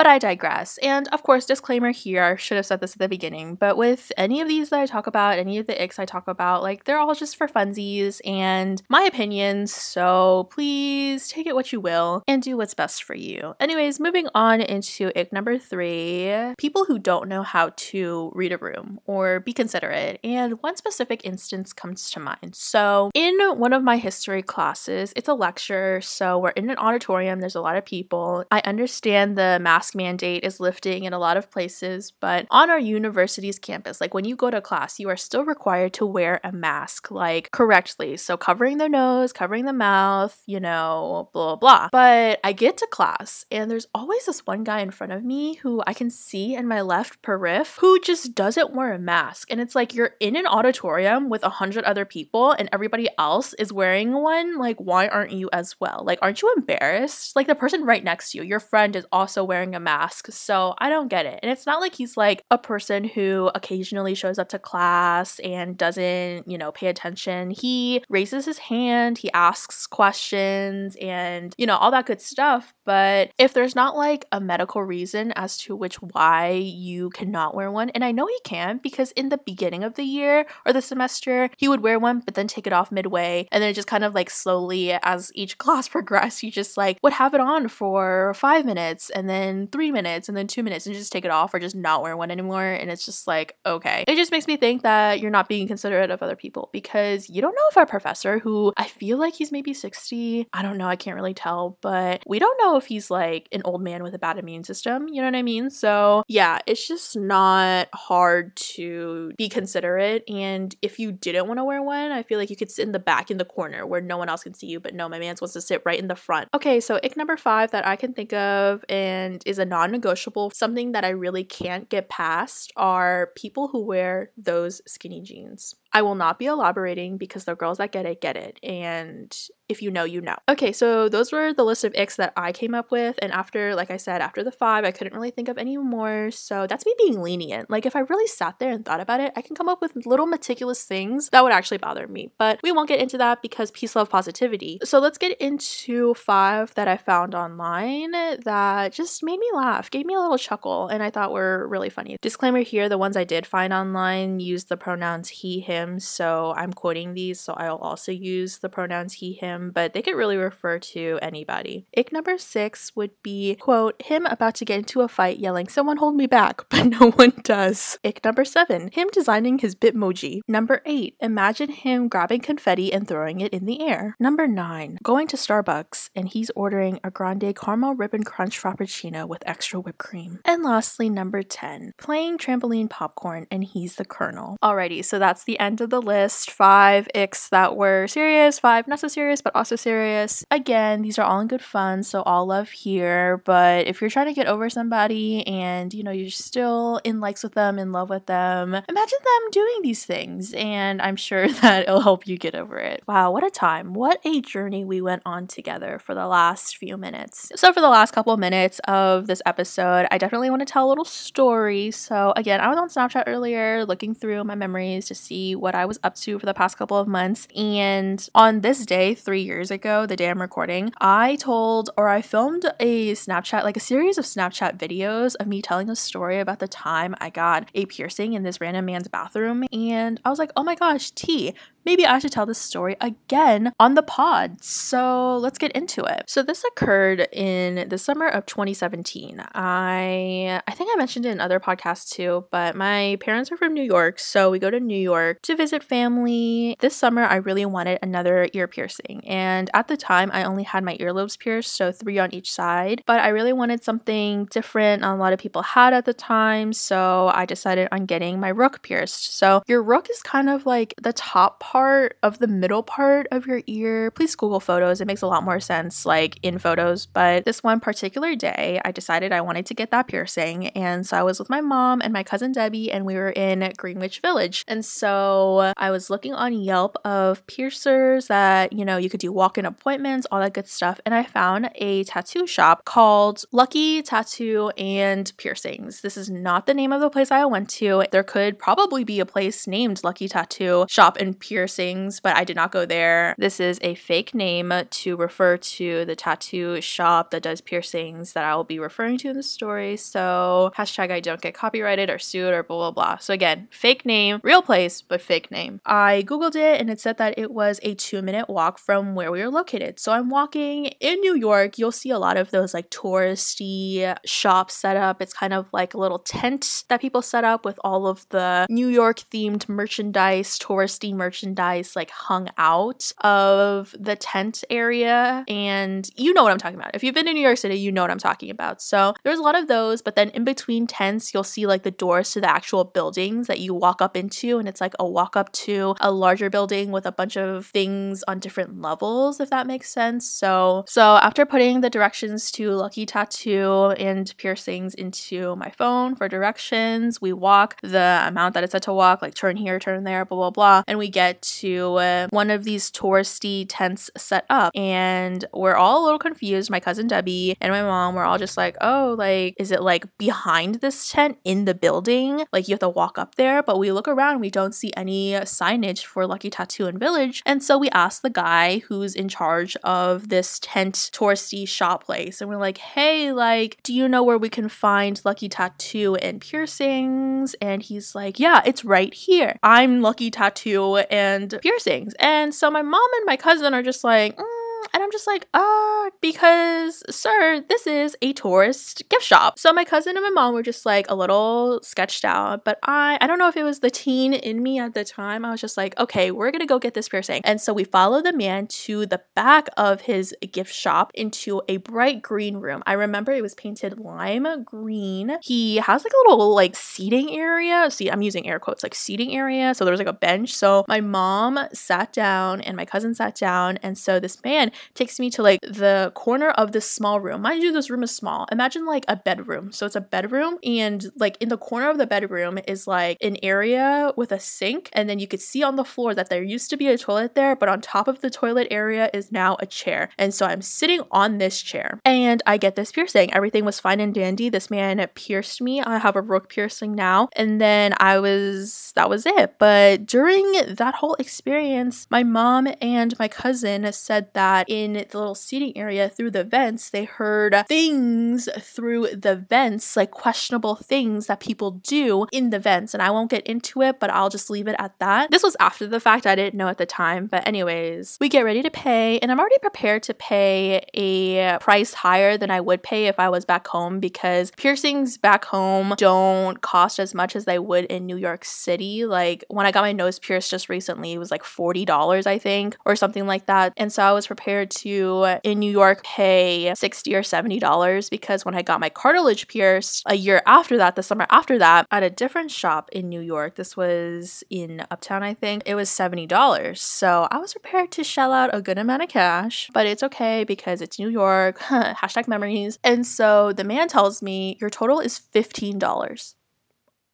But 0.00 0.06
I 0.06 0.18
digress. 0.18 0.78
And 0.78 1.08
of 1.08 1.22
course, 1.22 1.44
disclaimer 1.44 1.90
here, 1.90 2.24
I 2.24 2.36
should 2.36 2.56
have 2.56 2.64
said 2.64 2.80
this 2.80 2.94
at 2.94 2.98
the 3.00 3.06
beginning, 3.06 3.56
but 3.56 3.76
with 3.76 4.10
any 4.16 4.40
of 4.40 4.48
these 4.48 4.70
that 4.70 4.80
I 4.80 4.86
talk 4.86 5.06
about, 5.06 5.38
any 5.38 5.58
of 5.58 5.66
the 5.66 5.74
icks 5.74 5.98
I 5.98 6.06
talk 6.06 6.26
about, 6.26 6.62
like 6.62 6.84
they're 6.84 6.98
all 6.98 7.14
just 7.14 7.36
for 7.36 7.46
funsies 7.46 8.18
and 8.24 8.82
my 8.88 9.02
opinions. 9.02 9.74
So 9.74 10.48
please 10.52 11.28
take 11.28 11.46
it 11.46 11.54
what 11.54 11.70
you 11.70 11.80
will 11.80 12.22
and 12.26 12.42
do 12.42 12.56
what's 12.56 12.72
best 12.72 13.04
for 13.04 13.14
you. 13.14 13.54
Anyways, 13.60 14.00
moving 14.00 14.26
on 14.34 14.62
into 14.62 15.12
ick 15.14 15.34
number 15.34 15.58
three 15.58 16.54
people 16.56 16.86
who 16.86 16.98
don't 16.98 17.28
know 17.28 17.42
how 17.42 17.72
to 17.76 18.32
read 18.34 18.52
a 18.52 18.56
room 18.56 19.00
or 19.04 19.40
be 19.40 19.52
considerate. 19.52 20.18
And 20.24 20.62
one 20.62 20.76
specific 20.76 21.26
instance 21.26 21.74
comes 21.74 22.10
to 22.12 22.20
mind. 22.20 22.54
So, 22.54 23.10
in 23.12 23.38
one 23.58 23.74
of 23.74 23.82
my 23.82 23.98
history 23.98 24.40
classes, 24.40 25.12
it's 25.14 25.28
a 25.28 25.34
lecture. 25.34 26.00
So, 26.00 26.38
we're 26.38 26.50
in 26.52 26.70
an 26.70 26.78
auditorium, 26.78 27.40
there's 27.40 27.54
a 27.54 27.60
lot 27.60 27.76
of 27.76 27.84
people. 27.84 28.46
I 28.50 28.62
understand 28.64 29.36
the 29.36 29.58
mask 29.60 29.89
mask 29.90 29.96
mandate 29.96 30.44
is 30.44 30.60
lifting 30.60 31.04
in 31.04 31.12
a 31.12 31.18
lot 31.18 31.36
of 31.36 31.50
places, 31.50 32.12
but 32.20 32.46
on 32.50 32.70
our 32.70 32.78
university's 32.78 33.58
campus, 33.58 34.00
like 34.00 34.14
when 34.14 34.24
you 34.24 34.36
go 34.36 34.50
to 34.50 34.60
class, 34.60 35.00
you 35.00 35.08
are 35.08 35.16
still 35.16 35.44
required 35.44 35.92
to 35.94 36.06
wear 36.06 36.40
a 36.44 36.52
mask, 36.52 37.10
like 37.10 37.50
correctly. 37.50 38.16
So 38.16 38.36
covering 38.36 38.78
the 38.78 38.88
nose, 38.88 39.32
covering 39.32 39.64
the 39.64 39.72
mouth, 39.72 40.40
you 40.46 40.60
know, 40.60 41.28
blah, 41.32 41.56
blah. 41.56 41.88
But 41.90 42.40
I 42.44 42.52
get 42.52 42.76
to 42.78 42.86
class 42.90 43.44
and 43.50 43.70
there's 43.70 43.88
always 43.94 44.26
this 44.26 44.46
one 44.46 44.64
guy 44.64 44.80
in 44.80 44.90
front 44.90 45.12
of 45.12 45.24
me 45.24 45.54
who 45.54 45.82
I 45.86 45.94
can 45.94 46.10
see 46.10 46.54
in 46.54 46.68
my 46.68 46.80
left 46.80 47.22
periph 47.22 47.78
who 47.80 47.98
just 48.00 48.34
doesn't 48.34 48.74
wear 48.74 48.92
a 48.92 48.98
mask. 48.98 49.50
And 49.50 49.60
it's 49.60 49.74
like 49.74 49.94
you're 49.94 50.14
in 50.20 50.36
an 50.36 50.46
auditorium 50.46 51.28
with 51.28 51.42
a 51.42 51.50
hundred 51.50 51.84
other 51.84 52.04
people 52.04 52.52
and 52.52 52.68
everybody 52.72 53.08
else 53.18 53.54
is 53.54 53.72
wearing 53.72 54.12
one. 54.12 54.58
Like, 54.58 54.76
why 54.78 55.08
aren't 55.08 55.32
you 55.32 55.50
as 55.52 55.76
well? 55.80 56.02
Like, 56.04 56.18
aren't 56.22 56.42
you 56.42 56.52
embarrassed? 56.56 57.34
Like, 57.34 57.46
the 57.46 57.54
person 57.54 57.84
right 57.84 58.04
next 58.04 58.32
to 58.32 58.38
you, 58.38 58.44
your 58.44 58.60
friend 58.60 58.94
is 58.94 59.06
also 59.10 59.42
wearing 59.42 59.74
a 59.74 59.79
mask. 59.80 60.28
So 60.30 60.74
I 60.78 60.88
don't 60.88 61.08
get 61.08 61.26
it. 61.26 61.40
And 61.42 61.50
it's 61.50 61.66
not 61.66 61.80
like 61.80 61.94
he's 61.94 62.16
like 62.16 62.44
a 62.50 62.58
person 62.58 63.04
who 63.04 63.50
occasionally 63.54 64.14
shows 64.14 64.38
up 64.38 64.48
to 64.50 64.58
class 64.58 65.38
and 65.40 65.76
doesn't, 65.76 66.48
you 66.48 66.58
know, 66.58 66.72
pay 66.72 66.88
attention. 66.88 67.50
He 67.50 68.02
raises 68.08 68.44
his 68.44 68.58
hand, 68.58 69.18
he 69.18 69.30
asks 69.32 69.86
questions, 69.86 70.96
and, 71.00 71.54
you 71.58 71.66
know, 71.66 71.76
all 71.76 71.90
that 71.90 72.06
good 72.06 72.20
stuff. 72.20 72.74
But 72.90 73.30
if 73.38 73.54
there's 73.54 73.76
not 73.76 73.96
like 73.96 74.24
a 74.32 74.40
medical 74.40 74.82
reason 74.82 75.32
as 75.36 75.56
to 75.58 75.76
which 75.76 76.02
why 76.02 76.50
you 76.50 77.10
cannot 77.10 77.54
wear 77.54 77.70
one, 77.70 77.90
and 77.90 78.04
I 78.04 78.10
know 78.10 78.26
he 78.26 78.40
can 78.42 78.78
because 78.78 79.12
in 79.12 79.28
the 79.28 79.38
beginning 79.38 79.84
of 79.84 79.94
the 79.94 80.02
year 80.02 80.44
or 80.66 80.72
the 80.72 80.82
semester, 80.82 81.50
he 81.56 81.68
would 81.68 81.82
wear 81.82 82.00
one, 82.00 82.18
but 82.18 82.34
then 82.34 82.48
take 82.48 82.66
it 82.66 82.72
off 82.72 82.90
midway, 82.90 83.46
and 83.52 83.62
then 83.62 83.74
just 83.74 83.86
kind 83.86 84.02
of 84.02 84.12
like 84.12 84.28
slowly 84.28 84.90
as 85.04 85.30
each 85.36 85.56
class 85.62 85.86
progressed, 85.86 86.42
you 86.42 86.50
just 86.50 86.76
like 86.76 86.98
would 87.00 87.12
have 87.12 87.32
it 87.32 87.40
on 87.40 87.68
for 87.68 88.34
five 88.34 88.64
minutes 88.64 89.08
and 89.10 89.30
then 89.30 89.68
three 89.68 89.92
minutes 89.92 90.28
and 90.28 90.36
then 90.36 90.48
two 90.48 90.64
minutes 90.64 90.84
and 90.84 90.96
just 90.96 91.12
take 91.12 91.24
it 91.24 91.30
off 91.30 91.54
or 91.54 91.60
just 91.60 91.76
not 91.76 92.02
wear 92.02 92.16
one 92.16 92.32
anymore. 92.32 92.64
And 92.64 92.90
it's 92.90 93.06
just 93.06 93.28
like, 93.28 93.56
okay. 93.64 94.02
It 94.08 94.16
just 94.16 94.32
makes 94.32 94.48
me 94.48 94.56
think 94.56 94.82
that 94.82 95.20
you're 95.20 95.30
not 95.30 95.48
being 95.48 95.68
considerate 95.68 96.10
of 96.10 96.24
other 96.24 96.34
people 96.34 96.70
because 96.72 97.30
you 97.30 97.40
don't 97.40 97.54
know 97.54 97.68
if 97.70 97.76
our 97.76 97.86
professor, 97.86 98.40
who 98.40 98.72
I 98.76 98.88
feel 98.88 99.16
like 99.16 99.34
he's 99.34 99.52
maybe 99.52 99.74
60, 99.74 100.48
I 100.52 100.62
don't 100.62 100.76
know, 100.76 100.88
I 100.88 100.96
can't 100.96 101.14
really 101.14 101.34
tell, 101.34 101.78
but 101.80 102.24
we 102.26 102.40
don't 102.40 102.58
know 102.60 102.79
if 102.80 102.86
he's 102.86 103.10
like 103.10 103.48
an 103.52 103.62
old 103.64 103.82
man 103.82 104.02
with 104.02 104.14
a 104.14 104.18
bad 104.18 104.38
immune 104.38 104.64
system. 104.64 105.06
You 105.08 105.20
know 105.20 105.28
what 105.28 105.36
I 105.36 105.42
mean? 105.42 105.70
So 105.70 106.24
yeah, 106.26 106.58
it's 106.66 106.86
just 106.86 107.16
not 107.16 107.88
hard 107.94 108.56
to 108.56 109.32
be 109.36 109.48
considerate. 109.48 110.24
And 110.28 110.74
if 110.82 110.98
you 110.98 111.12
didn't 111.12 111.46
want 111.46 111.58
to 111.58 111.64
wear 111.64 111.82
one, 111.82 112.10
I 112.10 112.22
feel 112.22 112.38
like 112.38 112.50
you 112.50 112.56
could 112.56 112.70
sit 112.70 112.86
in 112.86 112.92
the 112.92 112.98
back 112.98 113.30
in 113.30 113.36
the 113.36 113.44
corner 113.44 113.86
where 113.86 114.00
no 114.00 114.16
one 114.16 114.28
else 114.28 114.42
can 114.42 114.54
see 114.54 114.66
you, 114.66 114.80
but 114.80 114.94
no, 114.94 115.08
my 115.08 115.18
man's 115.18 115.40
wants 115.40 115.52
to 115.54 115.60
sit 115.60 115.82
right 115.84 115.98
in 115.98 116.08
the 116.08 116.16
front. 116.16 116.48
Okay, 116.54 116.80
so 116.80 116.98
ick 117.04 117.16
number 117.16 117.36
five 117.36 117.70
that 117.72 117.86
I 117.86 117.96
can 117.96 118.12
think 118.12 118.32
of 118.32 118.84
and 118.88 119.42
is 119.46 119.58
a 119.58 119.64
non 119.64 119.90
negotiable, 119.90 120.50
something 120.54 120.92
that 120.92 121.04
I 121.04 121.10
really 121.10 121.44
can't 121.44 121.88
get 121.88 122.08
past 122.08 122.72
are 122.76 123.30
people 123.36 123.68
who 123.68 123.84
wear 123.84 124.30
those 124.36 124.80
skinny 124.86 125.20
jeans. 125.20 125.74
I 125.92 126.02
will 126.02 126.14
not 126.14 126.38
be 126.38 126.46
elaborating 126.46 127.18
because 127.18 127.44
the 127.44 127.54
girls 127.54 127.78
that 127.78 127.92
get 127.92 128.06
it 128.06 128.20
get 128.20 128.36
it. 128.36 128.58
And 128.62 129.36
if 129.70 129.80
you 129.80 129.90
know, 129.90 130.04
you 130.04 130.20
know. 130.20 130.36
Okay, 130.48 130.72
so 130.72 131.08
those 131.08 131.30
were 131.30 131.52
the 131.52 131.64
list 131.64 131.84
of 131.84 131.94
icks 131.94 132.16
that 132.16 132.32
I 132.36 132.50
came 132.50 132.74
up 132.74 132.90
with. 132.90 133.16
And 133.22 133.32
after, 133.32 133.74
like 133.76 133.90
I 133.90 133.96
said, 133.96 134.20
after 134.20 134.42
the 134.42 134.50
five, 134.50 134.84
I 134.84 134.90
couldn't 134.90 135.14
really 135.14 135.30
think 135.30 135.48
of 135.48 135.58
any 135.58 135.76
more. 135.76 136.30
So 136.32 136.66
that's 136.66 136.84
me 136.84 136.94
being 136.98 137.22
lenient. 137.22 137.70
Like 137.70 137.86
if 137.86 137.94
I 137.94 138.00
really 138.00 138.26
sat 138.26 138.58
there 138.58 138.72
and 138.72 138.84
thought 138.84 139.00
about 139.00 139.20
it, 139.20 139.32
I 139.36 139.42
can 139.42 139.54
come 139.54 139.68
up 139.68 139.80
with 139.80 139.92
little 140.06 140.26
meticulous 140.26 140.84
things 140.84 141.28
that 141.30 141.42
would 141.44 141.52
actually 141.52 141.78
bother 141.78 142.08
me. 142.08 142.30
But 142.36 142.60
we 142.62 142.72
won't 142.72 142.88
get 142.88 143.00
into 143.00 143.16
that 143.18 143.42
because 143.42 143.70
peace, 143.70 143.94
love, 143.94 144.10
positivity. 144.10 144.80
So 144.82 144.98
let's 144.98 145.18
get 145.18 145.40
into 145.40 146.14
five 146.14 146.74
that 146.74 146.88
I 146.88 146.96
found 146.96 147.34
online 147.34 148.10
that 148.10 148.92
just 148.92 149.22
made 149.22 149.38
me 149.38 149.48
laugh, 149.54 149.90
gave 149.90 150.04
me 150.04 150.14
a 150.14 150.20
little 150.20 150.38
chuckle, 150.38 150.88
and 150.88 151.02
I 151.02 151.10
thought 151.10 151.32
were 151.32 151.66
really 151.68 151.90
funny. 151.90 152.16
Disclaimer 152.20 152.60
here 152.60 152.88
the 152.88 152.98
ones 152.98 153.16
I 153.16 153.24
did 153.24 153.46
find 153.46 153.72
online 153.72 154.40
use 154.40 154.64
the 154.64 154.76
pronouns 154.76 155.28
he, 155.28 155.60
him. 155.60 155.79
So 155.98 156.52
I'm 156.56 156.72
quoting 156.72 157.14
these. 157.14 157.40
So 157.40 157.54
I'll 157.54 157.76
also 157.76 158.12
use 158.12 158.58
the 158.58 158.68
pronouns 158.68 159.14
he, 159.14 159.32
him 159.32 159.70
but 159.70 159.92
they 159.92 160.02
could 160.02 160.16
really 160.16 160.36
refer 160.36 160.78
to 160.78 161.18
anybody. 161.22 161.86
Ick 161.96 162.12
number 162.12 162.38
six 162.38 162.94
would 162.96 163.10
be, 163.22 163.54
quote, 163.56 164.00
him 164.02 164.26
about 164.26 164.54
to 164.56 164.64
get 164.64 164.78
into 164.78 165.00
a 165.00 165.08
fight 165.08 165.38
yelling, 165.38 165.68
someone 165.68 165.98
hold 165.98 166.16
me 166.16 166.26
back, 166.26 166.64
but 166.68 166.86
no 166.86 167.10
one 167.12 167.32
does. 167.42 167.98
Ick 168.04 168.24
number 168.24 168.44
seven, 168.44 168.90
him 168.92 169.08
designing 169.12 169.58
his 169.58 169.74
Bitmoji. 169.74 170.40
Number 170.48 170.82
eight, 170.84 171.16
imagine 171.20 171.70
him 171.70 172.08
grabbing 172.08 172.40
confetti 172.40 172.92
and 172.92 173.06
throwing 173.06 173.40
it 173.40 173.52
in 173.52 173.66
the 173.66 173.80
air. 173.80 174.16
Number 174.18 174.46
nine, 174.46 174.98
going 175.02 175.26
to 175.28 175.36
Starbucks 175.36 176.10
and 176.14 176.28
he's 176.28 176.50
ordering 176.56 177.00
a 177.02 177.10
grande 177.10 177.54
caramel 177.56 177.94
ribbon 177.94 178.24
crunch 178.24 178.60
frappuccino 178.60 179.26
with 179.26 179.42
extra 179.46 179.80
whipped 179.80 179.98
cream. 179.98 180.40
And 180.44 180.62
lastly, 180.62 181.08
number 181.08 181.42
10, 181.42 181.92
playing 181.98 182.38
trampoline 182.38 182.90
popcorn 182.90 183.46
and 183.50 183.64
he's 183.64 183.96
the 183.96 184.04
kernel. 184.04 184.56
Alrighty, 184.62 185.04
so 185.04 185.18
that's 185.18 185.44
the 185.44 185.58
end 185.58 185.69
of 185.78 185.90
the 185.90 186.00
list. 186.00 186.50
Five 186.50 187.06
icks 187.14 187.50
that 187.50 187.76
were 187.76 188.06
serious, 188.06 188.58
five 188.58 188.88
not 188.88 188.98
so 188.98 189.08
serious, 189.08 189.42
but 189.42 189.54
also 189.54 189.76
serious. 189.76 190.44
Again, 190.50 191.02
these 191.02 191.18
are 191.18 191.24
all 191.24 191.40
in 191.40 191.48
good 191.48 191.62
fun, 191.62 192.02
so 192.02 192.22
all 192.22 192.46
love 192.46 192.70
here. 192.70 193.42
But 193.44 193.86
if 193.86 194.00
you're 194.00 194.08
trying 194.08 194.26
to 194.26 194.32
get 194.32 194.46
over 194.46 194.70
somebody 194.70 195.46
and 195.46 195.92
you 195.92 196.02
know 196.02 196.10
you're 196.10 196.30
still 196.30 197.00
in 197.04 197.20
likes 197.20 197.42
with 197.42 197.52
them, 197.52 197.78
in 197.78 197.92
love 197.92 198.08
with 198.08 198.24
them, 198.24 198.74
imagine 198.74 199.18
them 199.22 199.50
doing 199.52 199.78
these 199.82 200.06
things, 200.06 200.54
and 200.54 201.02
I'm 201.02 201.16
sure 201.16 201.46
that 201.60 201.82
it'll 201.82 202.00
help 202.00 202.26
you 202.26 202.38
get 202.38 202.54
over 202.54 202.78
it. 202.78 203.02
Wow, 203.06 203.32
what 203.32 203.44
a 203.44 203.50
time! 203.50 203.92
What 203.92 204.20
a 204.24 204.40
journey 204.40 204.84
we 204.84 205.02
went 205.02 205.22
on 205.26 205.46
together 205.46 205.98
for 205.98 206.14
the 206.14 206.26
last 206.26 206.78
few 206.78 206.96
minutes. 206.96 207.52
So 207.56 207.72
for 207.72 207.80
the 207.80 207.90
last 207.90 208.12
couple 208.12 208.36
minutes 208.38 208.80
of 208.88 209.26
this 209.26 209.42
episode, 209.44 210.06
I 210.10 210.16
definitely 210.16 210.48
want 210.48 210.60
to 210.60 210.66
tell 210.66 210.86
a 210.86 210.88
little 210.88 211.04
story. 211.04 211.90
So 211.90 212.32
again, 212.36 212.60
I 212.60 212.68
was 212.68 212.78
on 212.78 212.88
Snapchat 212.88 213.24
earlier 213.26 213.84
looking 213.84 214.14
through 214.14 214.44
my 214.44 214.54
memories 214.54 215.06
to 215.06 215.14
see 215.14 215.54
what 215.60 215.74
I 215.74 215.84
was 215.84 216.00
up 216.02 216.14
to 216.16 216.38
for 216.38 216.46
the 216.46 216.54
past 216.54 216.78
couple 216.78 216.96
of 216.96 217.06
months, 217.06 217.46
and 217.54 218.26
on 218.34 218.60
this 218.60 218.86
day, 218.86 219.14
three 219.14 219.42
years 219.42 219.70
ago, 219.70 220.06
the 220.06 220.16
day 220.16 220.30
I'm 220.30 220.40
recording, 220.40 220.92
I 221.00 221.36
told 221.36 221.90
or 221.96 222.08
I 222.08 222.22
filmed 222.22 222.64
a 222.80 223.12
Snapchat, 223.12 223.62
like 223.64 223.76
a 223.76 223.80
series 223.80 224.18
of 224.18 224.24
Snapchat 224.24 224.78
videos 224.78 225.36
of 225.38 225.46
me 225.46 225.60
telling 225.62 225.90
a 225.90 225.96
story 225.96 226.38
about 226.40 226.58
the 226.58 226.68
time 226.68 227.14
I 227.20 227.30
got 227.30 227.68
a 227.74 227.86
piercing 227.86 228.32
in 228.32 228.42
this 228.42 228.60
random 228.60 228.86
man's 228.86 229.08
bathroom. 229.08 229.64
And 229.72 230.20
I 230.24 230.30
was 230.30 230.38
like, 230.38 230.52
oh 230.56 230.62
my 230.62 230.74
gosh, 230.74 231.10
T, 231.10 231.54
maybe 231.84 232.06
I 232.06 232.18
should 232.18 232.32
tell 232.32 232.46
this 232.46 232.58
story 232.58 232.96
again 233.00 233.72
on 233.78 233.94
the 233.94 234.02
pod. 234.02 234.62
So 234.62 235.36
let's 235.36 235.58
get 235.58 235.72
into 235.72 236.04
it. 236.04 236.24
So 236.26 236.42
this 236.42 236.64
occurred 236.64 237.28
in 237.32 237.88
the 237.88 237.98
summer 237.98 238.26
of 238.26 238.46
2017. 238.46 239.42
I 239.54 240.60
I 240.66 240.72
think 240.72 240.90
I 240.92 240.96
mentioned 240.96 241.26
it 241.26 241.30
in 241.30 241.40
other 241.40 241.60
podcasts 241.60 242.10
too, 242.10 242.46
but 242.50 242.76
my 242.76 243.16
parents 243.20 243.50
are 243.50 243.56
from 243.56 243.74
New 243.74 243.82
York, 243.82 244.18
so 244.18 244.50
we 244.50 244.58
go 244.58 244.70
to 244.70 244.80
New 244.80 244.98
York 244.98 245.42
to 245.42 245.56
visit 245.56 245.82
family. 245.82 246.76
This 246.80 246.96
summer 246.96 247.22
I 247.22 247.36
really 247.36 247.64
wanted 247.66 247.98
another 248.02 248.48
ear 248.52 248.66
piercing. 248.66 249.26
And 249.26 249.70
at 249.74 249.88
the 249.88 249.96
time 249.96 250.30
I 250.32 250.44
only 250.44 250.64
had 250.64 250.84
my 250.84 250.96
earlobes 250.98 251.38
pierced, 251.38 251.74
so 251.74 251.92
3 251.92 252.18
on 252.18 252.34
each 252.34 252.52
side, 252.52 253.02
but 253.06 253.20
I 253.20 253.28
really 253.28 253.52
wanted 253.52 253.82
something 253.84 254.46
different 254.46 255.04
a 255.04 255.14
lot 255.14 255.32
of 255.32 255.38
people 255.38 255.62
had 255.62 255.92
at 255.92 256.04
the 256.04 256.14
time, 256.14 256.72
so 256.72 257.30
I 257.34 257.44
decided 257.44 257.88
on 257.92 258.06
getting 258.06 258.38
my 258.38 258.48
rook 258.48 258.82
pierced. 258.82 259.36
So 259.36 259.62
your 259.66 259.82
rook 259.82 260.08
is 260.08 260.22
kind 260.22 260.48
of 260.48 260.66
like 260.66 260.94
the 261.00 261.12
top 261.12 261.60
part 261.60 261.69
of 261.74 262.38
the 262.38 262.48
middle 262.48 262.82
part 262.82 263.28
of 263.30 263.46
your 263.46 263.62
ear. 263.66 264.10
Please 264.10 264.34
Google 264.34 264.58
photos. 264.58 265.00
It 265.00 265.06
makes 265.06 265.22
a 265.22 265.26
lot 265.26 265.44
more 265.44 265.60
sense 265.60 266.04
like 266.04 266.38
in 266.42 266.58
photos. 266.58 267.06
But 267.06 267.44
this 267.44 267.62
one 267.62 267.78
particular 267.78 268.34
day, 268.34 268.80
I 268.84 268.90
decided 268.90 269.32
I 269.32 269.40
wanted 269.40 269.66
to 269.66 269.74
get 269.74 269.92
that 269.92 270.08
piercing. 270.08 270.68
And 270.68 271.06
so 271.06 271.16
I 271.16 271.22
was 271.22 271.38
with 271.38 271.48
my 271.48 271.60
mom 271.60 272.00
and 272.02 272.12
my 272.12 272.24
cousin 272.24 272.50
Debbie, 272.50 272.90
and 272.90 273.06
we 273.06 273.14
were 273.14 273.30
in 273.30 273.72
Greenwich 273.76 274.20
Village. 274.20 274.64
And 274.66 274.84
so 274.84 275.72
I 275.76 275.92
was 275.92 276.10
looking 276.10 276.34
on 276.34 276.52
Yelp 276.52 276.96
of 277.04 277.46
piercers 277.46 278.26
that, 278.26 278.72
you 278.72 278.84
know, 278.84 278.96
you 278.96 279.08
could 279.08 279.20
do 279.20 279.32
walk 279.32 279.56
in 279.56 279.64
appointments, 279.64 280.26
all 280.30 280.40
that 280.40 280.54
good 280.54 280.68
stuff. 280.68 281.00
And 281.06 281.14
I 281.14 281.22
found 281.22 281.70
a 281.76 282.02
tattoo 282.04 282.46
shop 282.48 282.84
called 282.84 283.44
Lucky 283.52 284.02
Tattoo 284.02 284.70
and 284.76 285.32
Piercings. 285.36 286.00
This 286.00 286.16
is 286.16 286.28
not 286.30 286.66
the 286.66 286.74
name 286.74 286.92
of 286.92 287.00
the 287.00 287.10
place 287.10 287.30
I 287.30 287.44
went 287.44 287.68
to. 287.70 288.04
There 288.10 288.24
could 288.24 288.58
probably 288.58 289.04
be 289.04 289.20
a 289.20 289.26
place 289.26 289.68
named 289.68 290.02
Lucky 290.02 290.28
Tattoo 290.28 290.86
Shop 290.88 291.16
and 291.16 291.38
Piercings 291.38 291.59
piercings, 291.60 292.20
but 292.20 292.34
I 292.36 292.44
did 292.44 292.56
not 292.56 292.72
go 292.72 292.86
there. 292.86 293.34
This 293.36 293.60
is 293.60 293.78
a 293.82 293.94
fake 293.94 294.34
name 294.34 294.72
to 294.88 295.14
refer 295.14 295.58
to 295.58 296.06
the 296.06 296.16
tattoo 296.16 296.80
shop 296.80 297.32
that 297.32 297.42
does 297.42 297.60
piercings 297.60 298.32
that 298.32 298.44
I 298.44 298.54
will 298.56 298.64
be 298.64 298.78
referring 298.78 299.18
to 299.18 299.28
in 299.28 299.36
the 299.36 299.42
story. 299.42 299.98
So, 299.98 300.72
hashtag 300.74 301.10
I 301.10 301.20
don't 301.20 301.42
get 301.42 301.52
copyrighted 301.52 302.08
or 302.08 302.18
sued 302.18 302.54
or 302.54 302.62
blah 302.62 302.78
blah 302.78 302.90
blah. 302.92 303.16
So, 303.18 303.34
again, 303.34 303.68
fake 303.70 304.06
name, 304.06 304.40
real 304.42 304.62
place, 304.62 305.02
but 305.02 305.20
fake 305.20 305.50
name. 305.50 305.82
I 305.84 306.24
googled 306.26 306.56
it 306.56 306.80
and 306.80 306.88
it 306.88 306.98
said 306.98 307.18
that 307.18 307.38
it 307.38 307.50
was 307.50 307.78
a 307.82 307.94
two 307.94 308.22
minute 308.22 308.48
walk 308.48 308.78
from 308.78 309.14
where 309.14 309.30
we 309.30 309.42
were 309.42 309.50
located. 309.50 310.00
So, 310.00 310.12
I'm 310.12 310.30
walking 310.30 310.86
in 310.86 311.20
New 311.20 311.36
York. 311.36 311.76
You'll 311.76 311.92
see 311.92 312.10
a 312.10 312.18
lot 312.18 312.38
of 312.38 312.52
those 312.52 312.72
like 312.72 312.88
touristy 312.88 314.16
shops 314.24 314.72
set 314.72 314.96
up. 314.96 315.20
It's 315.20 315.34
kind 315.34 315.52
of 315.52 315.68
like 315.74 315.92
a 315.92 315.98
little 315.98 316.20
tent 316.20 316.84
that 316.88 317.02
people 317.02 317.20
set 317.20 317.44
up 317.44 317.66
with 317.66 317.78
all 317.84 318.06
of 318.06 318.26
the 318.30 318.66
New 318.70 318.88
York 318.88 319.20
themed 319.30 319.68
merchandise, 319.68 320.58
touristy 320.58 321.12
merchandise 321.12 321.49
merchandise 321.50 321.96
like 321.96 322.10
hung 322.10 322.48
out 322.58 323.12
of 323.20 323.94
the 323.98 324.16
tent 324.16 324.64
area. 324.70 325.44
And 325.48 326.08
you 326.16 326.32
know 326.32 326.42
what 326.42 326.52
I'm 326.52 326.58
talking 326.58 326.78
about. 326.78 326.94
If 326.94 327.02
you've 327.02 327.14
been 327.14 327.26
to 327.26 327.32
New 327.32 327.40
York 327.40 327.58
City, 327.58 327.76
you 327.76 327.92
know 327.92 328.02
what 328.02 328.10
I'm 328.10 328.18
talking 328.18 328.50
about. 328.50 328.80
So 328.82 329.14
there's 329.24 329.38
a 329.38 329.42
lot 329.42 329.56
of 329.56 329.68
those, 329.68 330.02
but 330.02 330.14
then 330.14 330.30
in 330.30 330.44
between 330.44 330.86
tents, 330.86 331.34
you'll 331.34 331.44
see 331.44 331.66
like 331.66 331.82
the 331.82 331.90
doors 331.90 332.32
to 332.32 332.40
the 332.40 332.50
actual 332.50 332.84
buildings 332.84 333.46
that 333.46 333.60
you 333.60 333.74
walk 333.74 334.00
up 334.00 334.16
into. 334.16 334.58
And 334.58 334.68
it's 334.68 334.80
like 334.80 334.94
a 334.98 335.06
walk 335.06 335.36
up 335.36 335.50
to 335.52 335.94
a 336.00 336.10
larger 336.10 336.50
building 336.50 336.90
with 336.90 337.06
a 337.06 337.12
bunch 337.12 337.36
of 337.36 337.66
things 337.66 338.22
on 338.28 338.38
different 338.38 338.80
levels, 338.80 339.40
if 339.40 339.50
that 339.50 339.66
makes 339.66 339.90
sense. 339.90 340.28
So, 340.30 340.84
so 340.86 341.16
after 341.16 341.44
putting 341.44 341.80
the 341.80 341.90
directions 341.90 342.50
to 342.52 342.70
Lucky 342.70 343.06
Tattoo 343.06 343.94
and 343.98 344.32
piercings 344.36 344.94
into 344.94 345.56
my 345.56 345.70
phone 345.70 346.14
for 346.14 346.28
directions, 346.28 347.20
we 347.20 347.32
walk 347.32 347.76
the 347.82 348.24
amount 348.26 348.54
that 348.54 348.64
it 348.64 348.70
said 348.70 348.82
to 348.82 348.92
walk, 348.92 349.22
like 349.22 349.34
turn 349.34 349.56
here, 349.56 349.78
turn 349.78 350.04
there, 350.04 350.24
blah, 350.24 350.36
blah, 350.36 350.50
blah. 350.50 350.82
And 350.86 350.98
we 350.98 351.08
get 351.08 351.20
get 351.20 351.39
to 351.42 351.96
uh, 351.96 352.28
one 352.30 352.50
of 352.50 352.64
these 352.64 352.90
touristy 352.90 353.66
tents 353.68 354.10
set 354.16 354.44
up, 354.50 354.72
and 354.76 355.44
we're 355.52 355.74
all 355.74 356.02
a 356.02 356.04
little 356.04 356.18
confused. 356.18 356.70
My 356.70 356.80
cousin 356.80 357.06
Debbie 357.06 357.56
and 357.60 357.72
my 357.72 357.82
mom 357.82 358.14
were 358.14 358.24
all 358.24 358.38
just 358.38 358.56
like, 358.56 358.76
"Oh, 358.80 359.14
like 359.18 359.54
is 359.58 359.70
it 359.70 359.82
like 359.82 360.06
behind 360.18 360.76
this 360.76 361.10
tent 361.10 361.38
in 361.44 361.64
the 361.64 361.74
building? 361.74 362.44
Like 362.52 362.68
you 362.68 362.72
have 362.74 362.80
to 362.80 362.88
walk 362.88 363.18
up 363.18 363.36
there?" 363.36 363.62
But 363.62 363.78
we 363.78 363.92
look 363.92 364.08
around, 364.08 364.40
we 364.40 364.50
don't 364.50 364.74
see 364.74 364.92
any 364.96 365.32
signage 365.32 366.04
for 366.04 366.26
Lucky 366.26 366.50
Tattoo 366.50 366.86
and 366.86 366.98
Village, 366.98 367.42
and 367.46 367.62
so 367.62 367.78
we 367.78 367.90
asked 367.90 368.22
the 368.22 368.30
guy 368.30 368.78
who's 368.88 369.14
in 369.14 369.28
charge 369.28 369.76
of 369.82 370.28
this 370.28 370.58
tent 370.60 370.94
touristy 371.12 371.66
shop 371.66 372.04
place, 372.04 372.40
and 372.40 372.50
we're 372.50 372.56
like, 372.56 372.78
"Hey, 372.78 373.32
like, 373.32 373.78
do 373.82 373.92
you 373.92 374.08
know 374.08 374.22
where 374.22 374.38
we 374.38 374.48
can 374.48 374.68
find 374.68 375.20
Lucky 375.24 375.48
Tattoo 375.48 376.16
and 376.16 376.40
piercings?" 376.40 377.54
And 377.60 377.82
he's 377.82 378.14
like, 378.14 378.38
"Yeah, 378.38 378.62
it's 378.64 378.84
right 378.84 379.12
here. 379.14 379.56
I'm 379.62 380.00
Lucky 380.00 380.30
Tattoo 380.30 380.96
and 381.10 381.29
piercings." 381.62 382.14
And 382.20 382.54
so 382.54 382.70
my 382.70 382.82
mom 382.82 383.08
and 383.18 383.26
my 383.26 383.36
cousin 383.36 383.74
are 383.74 383.82
just 383.82 384.04
like. 384.04 384.36
Mm, 384.36 384.44
and 384.92 385.02
I'm 385.02 385.10
just 385.12 385.26
like, 385.26 385.46
uh, 385.54 386.10
because, 386.20 387.02
sir, 387.14 387.64
this 387.68 387.86
is 387.86 388.16
a 388.22 388.32
tourist 388.32 389.02
gift 389.08 389.24
shop. 389.24 389.58
So 389.58 389.72
my 389.72 389.84
cousin 389.84 390.16
and 390.16 390.24
my 390.24 390.30
mom 390.30 390.54
were 390.54 390.62
just 390.62 390.86
like 390.86 391.06
a 391.08 391.14
little 391.14 391.80
sketched 391.82 392.24
out. 392.24 392.64
But 392.64 392.78
I, 392.82 393.18
I 393.20 393.26
don't 393.26 393.38
know 393.38 393.48
if 393.48 393.56
it 393.56 393.62
was 393.62 393.80
the 393.80 393.90
teen 393.90 394.32
in 394.32 394.62
me 394.62 394.78
at 394.78 394.94
the 394.94 395.04
time. 395.04 395.44
I 395.44 395.50
was 395.50 395.60
just 395.60 395.76
like, 395.76 395.98
okay, 395.98 396.30
we're 396.30 396.50
gonna 396.50 396.66
go 396.66 396.78
get 396.78 396.94
this 396.94 397.08
piercing. 397.08 397.42
And 397.44 397.60
so 397.60 397.72
we 397.72 397.84
follow 397.84 398.22
the 398.22 398.32
man 398.32 398.66
to 398.68 399.06
the 399.06 399.22
back 399.34 399.68
of 399.76 400.02
his 400.02 400.34
gift 400.52 400.74
shop 400.74 401.12
into 401.14 401.62
a 401.68 401.78
bright 401.78 402.22
green 402.22 402.56
room. 402.56 402.82
I 402.86 402.94
remember 402.94 403.32
it 403.32 403.42
was 403.42 403.54
painted 403.54 403.98
lime 404.00 404.64
green. 404.64 405.38
He 405.42 405.76
has 405.76 406.04
like 406.04 406.12
a 406.12 406.30
little 406.30 406.54
like 406.54 406.76
seating 406.76 407.30
area. 407.30 407.90
See, 407.90 408.10
I'm 408.10 408.22
using 408.22 408.48
air 408.48 408.58
quotes, 408.58 408.82
like 408.82 408.94
seating 408.94 409.34
area. 409.36 409.74
So 409.74 409.84
there 409.84 409.92
was 409.92 410.00
like 410.00 410.06
a 410.06 410.12
bench. 410.12 410.54
So 410.54 410.84
my 410.88 411.00
mom 411.00 411.58
sat 411.72 412.12
down 412.12 412.60
and 412.60 412.76
my 412.76 412.84
cousin 412.84 413.14
sat 413.14 413.34
down. 413.34 413.78
And 413.78 413.96
so 413.96 414.20
this 414.20 414.42
man 414.44 414.69
takes 414.94 415.18
me 415.18 415.30
to 415.30 415.42
like 415.42 415.60
the 415.62 416.12
corner 416.14 416.50
of 416.50 416.72
this 416.72 416.90
small 416.90 417.20
room. 417.20 417.42
Mind 417.42 417.62
you, 417.62 417.72
this 417.72 417.90
room 417.90 418.02
is 418.02 418.14
small. 418.14 418.46
Imagine 418.52 418.86
like 418.86 419.04
a 419.08 419.16
bedroom. 419.16 419.72
So 419.72 419.86
it's 419.86 419.96
a 419.96 420.00
bedroom, 420.00 420.58
and 420.64 421.10
like 421.16 421.36
in 421.40 421.48
the 421.48 421.58
corner 421.58 421.90
of 421.90 421.98
the 421.98 422.06
bedroom 422.06 422.58
is 422.66 422.86
like 422.86 423.16
an 423.20 423.36
area 423.42 424.12
with 424.16 424.32
a 424.32 424.40
sink, 424.40 424.90
and 424.92 425.08
then 425.08 425.18
you 425.18 425.26
could 425.26 425.40
see 425.40 425.62
on 425.62 425.76
the 425.76 425.84
floor 425.84 426.14
that 426.14 426.28
there 426.28 426.42
used 426.42 426.70
to 426.70 426.76
be 426.76 426.88
a 426.88 426.98
toilet 426.98 427.34
there, 427.34 427.56
but 427.56 427.68
on 427.68 427.80
top 427.80 428.08
of 428.08 428.20
the 428.20 428.30
toilet 428.30 428.68
area 428.70 429.10
is 429.12 429.32
now 429.32 429.56
a 429.60 429.66
chair. 429.66 430.10
And 430.18 430.34
so 430.34 430.46
I'm 430.46 430.62
sitting 430.62 431.02
on 431.10 431.38
this 431.38 431.60
chair, 431.62 432.00
and 432.04 432.42
I 432.46 432.56
get 432.56 432.74
this 432.76 432.92
piercing. 432.92 433.32
Everything 433.32 433.64
was 433.64 433.80
fine 433.80 434.00
and 434.00 434.14
dandy. 434.14 434.48
This 434.48 434.70
man 434.70 435.06
pierced 435.14 435.62
me. 435.62 435.80
I 435.80 435.98
have 435.98 436.16
a 436.16 436.20
rook 436.20 436.48
piercing 436.48 436.94
now, 436.94 437.28
and 437.34 437.60
then 437.60 437.94
I 437.98 438.18
was 438.18 438.92
that 438.96 439.08
was 439.08 439.24
it. 439.26 439.54
But 439.58 440.06
during 440.06 440.52
that 440.68 440.96
whole 440.96 441.14
experience, 441.14 442.06
my 442.10 442.22
mom 442.22 442.68
and 442.80 443.18
my 443.18 443.28
cousin 443.28 443.90
said 443.92 444.32
that 444.34 444.59
that 444.60 444.70
in 444.70 444.92
the 444.92 445.18
little 445.18 445.34
seating 445.34 445.76
area 445.76 446.08
through 446.08 446.30
the 446.30 446.44
vents, 446.44 446.90
they 446.90 447.04
heard 447.04 447.56
things 447.66 448.48
through 448.60 449.08
the 449.08 449.36
vents, 449.36 449.96
like 449.96 450.10
questionable 450.10 450.74
things 450.74 451.26
that 451.26 451.40
people 451.40 451.70
do 451.70 452.26
in 452.30 452.50
the 452.50 452.58
vents. 452.58 452.92
And 452.92 453.02
I 453.02 453.10
won't 453.10 453.30
get 453.30 453.46
into 453.46 453.80
it, 453.82 453.98
but 453.98 454.10
I'll 454.10 454.28
just 454.28 454.50
leave 454.50 454.68
it 454.68 454.76
at 454.78 454.98
that. 454.98 455.30
This 455.30 455.42
was 455.42 455.56
after 455.60 455.86
the 455.86 456.00
fact, 456.00 456.26
I 456.26 456.34
didn't 456.34 456.56
know 456.58 456.68
at 456.68 456.78
the 456.78 456.86
time. 456.86 457.26
But, 457.26 457.46
anyways, 457.46 458.18
we 458.20 458.28
get 458.28 458.44
ready 458.44 458.62
to 458.62 458.70
pay, 458.70 459.18
and 459.20 459.30
I'm 459.30 459.40
already 459.40 459.58
prepared 459.60 460.02
to 460.04 460.14
pay 460.14 460.84
a 460.94 461.58
price 461.58 461.94
higher 461.94 462.36
than 462.36 462.50
I 462.50 462.60
would 462.60 462.82
pay 462.82 463.06
if 463.06 463.18
I 463.18 463.28
was 463.28 463.44
back 463.44 463.66
home 463.68 463.98
because 463.98 464.50
piercings 464.52 465.16
back 465.16 465.46
home 465.46 465.94
don't 465.96 466.60
cost 466.60 466.98
as 466.98 467.14
much 467.14 467.34
as 467.34 467.46
they 467.46 467.58
would 467.58 467.86
in 467.86 468.04
New 468.04 468.16
York 468.16 468.44
City. 468.44 469.06
Like 469.06 469.44
when 469.48 469.64
I 469.64 469.72
got 469.72 469.82
my 469.82 469.92
nose 469.92 470.18
pierced 470.18 470.50
just 470.50 470.68
recently, 470.68 471.12
it 471.12 471.18
was 471.18 471.30
like 471.30 471.42
$40, 471.42 472.26
I 472.26 472.38
think, 472.38 472.76
or 472.84 472.94
something 472.94 473.26
like 473.26 473.46
that. 473.46 473.72
And 473.76 473.92
so 473.92 474.02
I 474.02 474.12
was 474.12 474.26
prepared 474.26 474.49
prepared 474.50 474.70
to 474.70 475.38
in 475.44 475.60
New 475.60 475.70
York 475.70 476.02
pay 476.02 476.72
60 476.74 477.14
or 477.14 477.22
70 477.22 477.60
dollars 477.60 478.10
because 478.10 478.44
when 478.44 478.56
I 478.56 478.62
got 478.62 478.80
my 478.80 478.88
cartilage 478.88 479.46
pierced 479.46 480.02
a 480.06 480.16
year 480.16 480.42
after 480.44 480.76
that, 480.76 480.96
the 480.96 481.02
summer 481.02 481.26
after 481.30 481.56
that, 481.58 481.86
at 481.90 482.02
a 482.02 482.10
different 482.10 482.50
shop 482.50 482.88
in 482.90 483.08
New 483.08 483.20
York, 483.20 483.54
this 483.54 483.76
was 483.76 484.42
in 484.50 484.84
Uptown, 484.90 485.22
I 485.22 485.34
think, 485.34 485.62
it 485.66 485.76
was 485.76 485.88
$70. 485.88 486.76
So 486.78 487.28
I 487.30 487.38
was 487.38 487.52
prepared 487.52 487.92
to 487.92 488.02
shell 488.02 488.32
out 488.32 488.50
a 488.52 488.60
good 488.60 488.78
amount 488.78 489.02
of 489.02 489.08
cash, 489.08 489.70
but 489.72 489.86
it's 489.86 490.02
okay 490.02 490.42
because 490.42 490.80
it's 490.80 490.98
New 490.98 491.08
York, 491.08 491.58
hashtag 492.00 492.26
memories. 492.26 492.78
And 492.82 493.06
so 493.06 493.52
the 493.52 493.64
man 493.64 493.86
tells 493.86 494.20
me 494.20 494.56
your 494.60 494.70
total 494.70 494.98
is 494.98 495.20
$15. 495.32 496.34